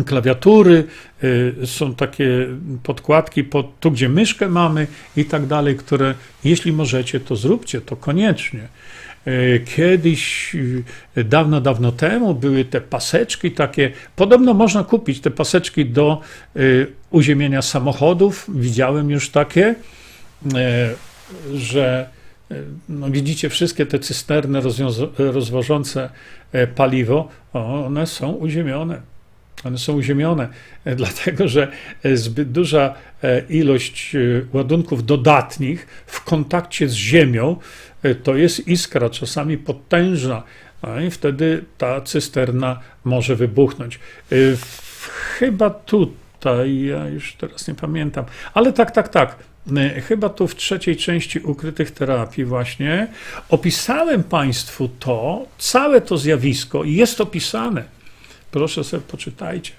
[0.06, 0.84] klawiatury,
[1.24, 2.46] y, są takie
[2.82, 4.86] podkładki pod tu, gdzie myszkę mamy
[5.16, 8.68] i tak dalej, które jeśli możecie, to zróbcie to koniecznie.
[9.26, 10.54] Y, kiedyś,
[11.16, 13.92] y, dawno, dawno temu były te paseczki takie.
[14.16, 16.20] Podobno można kupić te paseczki do
[17.10, 18.46] uziemienia samochodów.
[18.54, 19.74] Widziałem już takie,
[21.54, 22.08] że
[22.88, 24.60] no widzicie, wszystkie te cysterny
[25.18, 26.10] rozwożące
[26.74, 29.00] paliwo, one są uziemione
[29.64, 30.48] one są uziemione,
[30.84, 34.16] e, dlatego że e, zbyt duża e, ilość
[34.52, 37.56] ładunków dodatnich w kontakcie z Ziemią
[38.22, 40.42] to jest iskra, czasami potężna,
[40.82, 43.98] no i wtedy ta cysterna może wybuchnąć.
[45.38, 48.24] Chyba tutaj, ja już teraz nie pamiętam,
[48.54, 49.36] ale tak, tak, tak.
[50.08, 53.08] Chyba tu w trzeciej części ukrytych terapii, właśnie
[53.48, 57.84] opisałem Państwu to, całe to zjawisko, i jest opisane
[58.50, 59.72] Proszę sobie poczytajcie.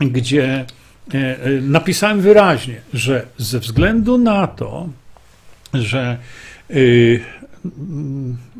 [0.00, 0.64] Gdzie
[1.62, 4.88] napisałem wyraźnie, że ze względu na to,
[5.82, 6.18] że
[6.70, 6.74] e,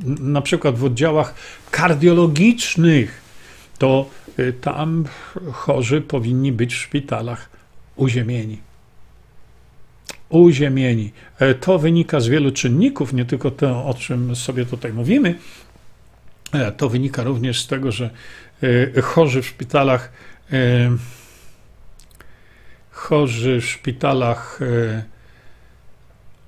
[0.05, 1.35] na przykład w oddziałach
[1.71, 3.21] kardiologicznych,
[3.79, 4.11] to
[4.61, 5.05] tam
[5.53, 7.51] chorzy powinni być w szpitalach
[7.97, 8.59] uziemieni.
[10.29, 11.13] Uziemieni.
[11.61, 15.35] To wynika z wielu czynników, nie tylko to, o czym sobie tutaj mówimy,
[16.53, 18.11] E, to wynika również z tego, że
[18.97, 20.13] e, chorzy w szpitalach,
[20.53, 20.91] e,
[22.91, 24.61] chorzy w szpitalach,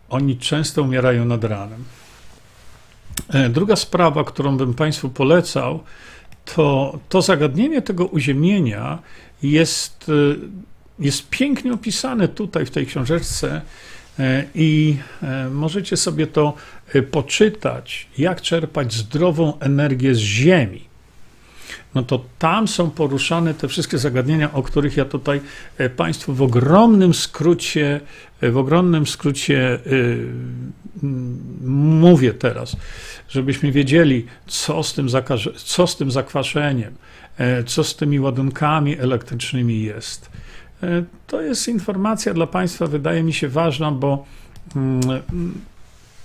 [0.09, 1.85] oni często umierają nad ranem.
[3.51, 5.81] Druga sprawa, którą bym Państwu polecał,
[6.45, 8.99] to, to zagadnienie tego uziemienia
[9.43, 10.11] jest,
[10.99, 13.63] jest pięknie opisane tutaj w tej książeczce
[14.55, 14.97] I
[15.51, 16.55] możecie sobie to
[17.11, 20.88] poczytać, jak czerpać zdrową energię z Ziemi
[21.95, 25.41] no to tam są poruszane te wszystkie zagadnienia, o których ja tutaj
[25.79, 28.01] e, Państwu w ogromnym skrócie,
[28.41, 29.79] e, w ogromnym skrócie e,
[32.01, 32.77] mówię teraz,
[33.29, 35.09] żebyśmy wiedzieli, co z tym,
[35.57, 36.95] co z tym zakwaszeniem,
[37.67, 40.31] co z tymi ładunkami elektrycznymi jest.
[41.27, 44.27] To jest informacja dla Państwa, wydaje mi się ważna, bo
[44.77, 45.01] mm,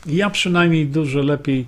[0.05, 1.65] ja przynajmniej dużo lepiej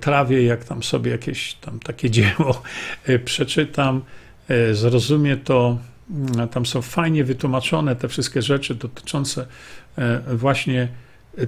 [0.00, 2.62] trawię, jak tam sobie jakieś tam takie dzieło
[3.06, 4.02] e, przeczytam,
[4.48, 5.78] e, zrozumie to.
[6.10, 9.46] Mm, tam są fajnie wytłumaczone te wszystkie rzeczy dotyczące
[10.34, 10.88] właśnie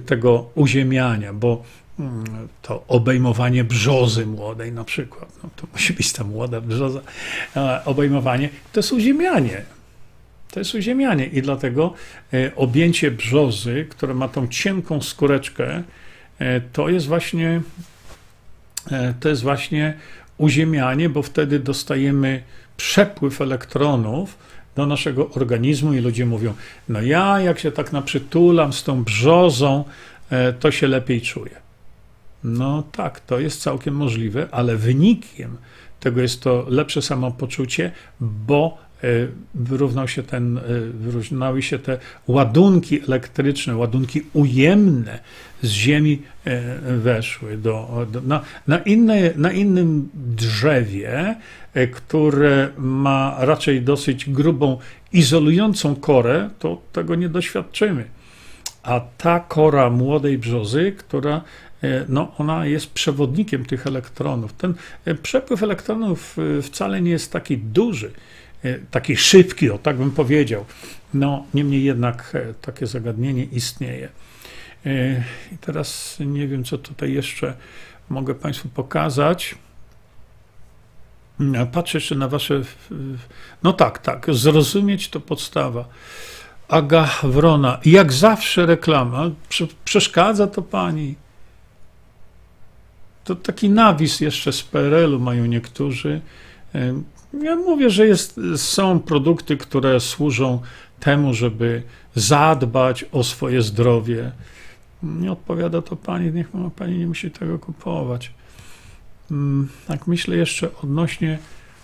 [0.05, 1.63] tego uziemiania, bo
[1.99, 2.23] mm,
[2.61, 7.01] to obejmowanie brzozy młodej na przykład, no to musi być ta młoda brzoza,
[7.85, 9.61] obejmowanie, to jest uziemianie.
[10.51, 11.93] To jest uziemianie i dlatego
[12.55, 15.83] objęcie brzozy, które ma tą cienką skóreczkę,
[16.39, 17.61] E, to jest właśnie e,
[19.19, 19.93] to jest właśnie
[20.37, 22.43] uziemianie, bo wtedy dostajemy
[22.77, 24.37] przepływ elektronów
[24.75, 26.53] do naszego organizmu i ludzie mówią,
[26.89, 29.83] no ja jak się tak naprzytulam z tą brzozą,
[30.29, 31.55] e, to się lepiej czuję.
[32.43, 35.57] No tak, to jest całkiem możliwe, ale wynikiem
[35.99, 39.07] tego jest to lepsze samopoczucie, bo E,
[39.55, 40.61] wyrównał się ten, e,
[40.93, 45.19] wyrównały się te ładunki elektryczne, ładunki ujemne
[45.61, 46.61] z Ziemi e,
[46.97, 51.35] weszły do, do na, na, inne, na innym drzewie,
[51.91, 54.77] które ma raczej dosyć grubą,
[55.13, 58.05] izolującą korę, to tego nie doświadczymy.
[58.83, 61.41] A ta kora młodej brzozy, która
[62.09, 64.53] no, ona jest przewodnikiem tych elektronów.
[64.53, 64.73] Ten
[65.23, 68.11] przepływ elektronów wcale nie jest taki duży.
[68.63, 70.65] E, taki szybki, o tak bym powiedział.
[71.13, 74.09] No, niemniej jednak e, takie zagadnienie istnieje.
[74.85, 77.53] E, I teraz nie wiem, co tutaj jeszcze
[78.09, 79.55] mogę Państwu pokazać.
[81.71, 82.61] Patrzę jeszcze na Wasze.
[83.63, 85.85] No tak, tak, zrozumieć to podstawa.
[86.67, 89.31] Aga Wrona, jak zawsze reklama.
[89.85, 91.15] Przeszkadza to Pani.
[93.23, 96.21] To taki nawis jeszcze z PRL-u mają niektórzy.
[97.41, 100.61] Ja mówię, że jest, są produkty, które służą
[100.99, 101.83] temu, żeby
[102.15, 104.31] zadbać o swoje zdrowie.
[105.19, 108.31] Nie odpowiada to pani, niech pani nie musi tego kupować.
[109.31, 111.39] Mm, tak myślę jeszcze odnośnie,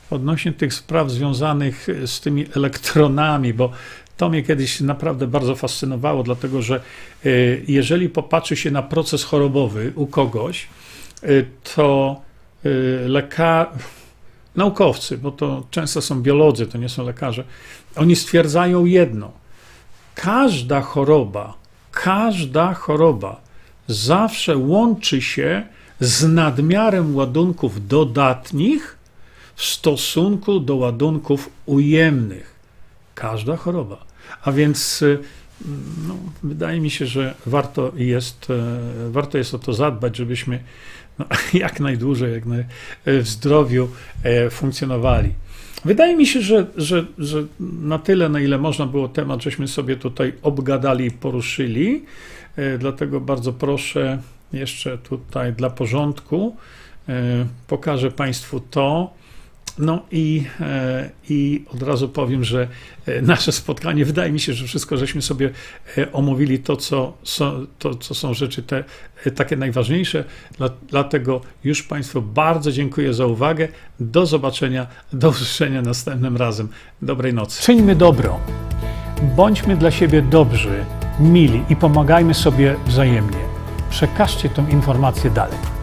[0.09, 3.71] odnośnie tych spraw związanych z tymi elektronami, bo
[4.17, 6.82] to mnie kiedyś naprawdę bardzo fascynowało, dlatego że
[7.26, 10.67] y, jeżeli popatrzy się na proces chorobowy u kogoś,
[11.24, 11.45] y,
[11.76, 12.21] to
[13.07, 13.67] lekarz
[14.55, 17.43] naukowcy, bo to często są biolodzy, to nie są lekarze,
[17.95, 19.32] oni stwierdzają jedno:
[20.15, 21.53] każda choroba,
[21.94, 23.41] każda choroba
[23.88, 25.64] zawsze łączy się
[26.00, 28.98] z nadmiarem ładunków dodatnich
[29.56, 32.54] w stosunku do ładunków ujemnych.
[33.16, 34.06] Każda choroba.
[34.44, 35.20] A więc y,
[36.08, 40.64] no, wydaje mi się, że warto jest, e, warto jest o to zadbać, żebyśmy
[41.20, 42.66] no, jak najdłużej, jak naj,
[43.06, 43.89] w zdrowiu
[44.24, 45.34] e, funkcjonowali.
[45.86, 47.43] Wydaje mi się, że, że, że
[47.81, 52.05] na tyle, na ile można było temat, żeśmy sobie tutaj obgadali i poruszyli.
[52.55, 54.19] E, dlatego bardzo proszę
[54.53, 56.55] jeszcze tutaj dla porządku
[57.67, 59.13] pokażę Państwu to.
[59.80, 62.67] No i, e, i od razu powiem, że
[63.05, 65.49] e, nasze spotkanie, wydaje mi się, że wszystko żeśmy sobie
[65.97, 68.84] e, omówili to, co są, to, co są rzeczy te
[69.36, 70.24] takie najważniejsze.
[70.89, 73.67] Dlatego już Państwu bardzo dziękuję za uwagę.
[73.99, 76.67] Do zobaczenia, do usłyszenia następnym razem.
[77.01, 77.63] Dobrej nocy.
[77.63, 78.39] Czyńmy dobro.
[79.36, 80.86] Bądźmy dla siebie dobrzy,
[81.19, 83.39] mili i pomagajmy sobie wzajemnie.
[83.89, 85.82] Przekażcie tę informację dalej.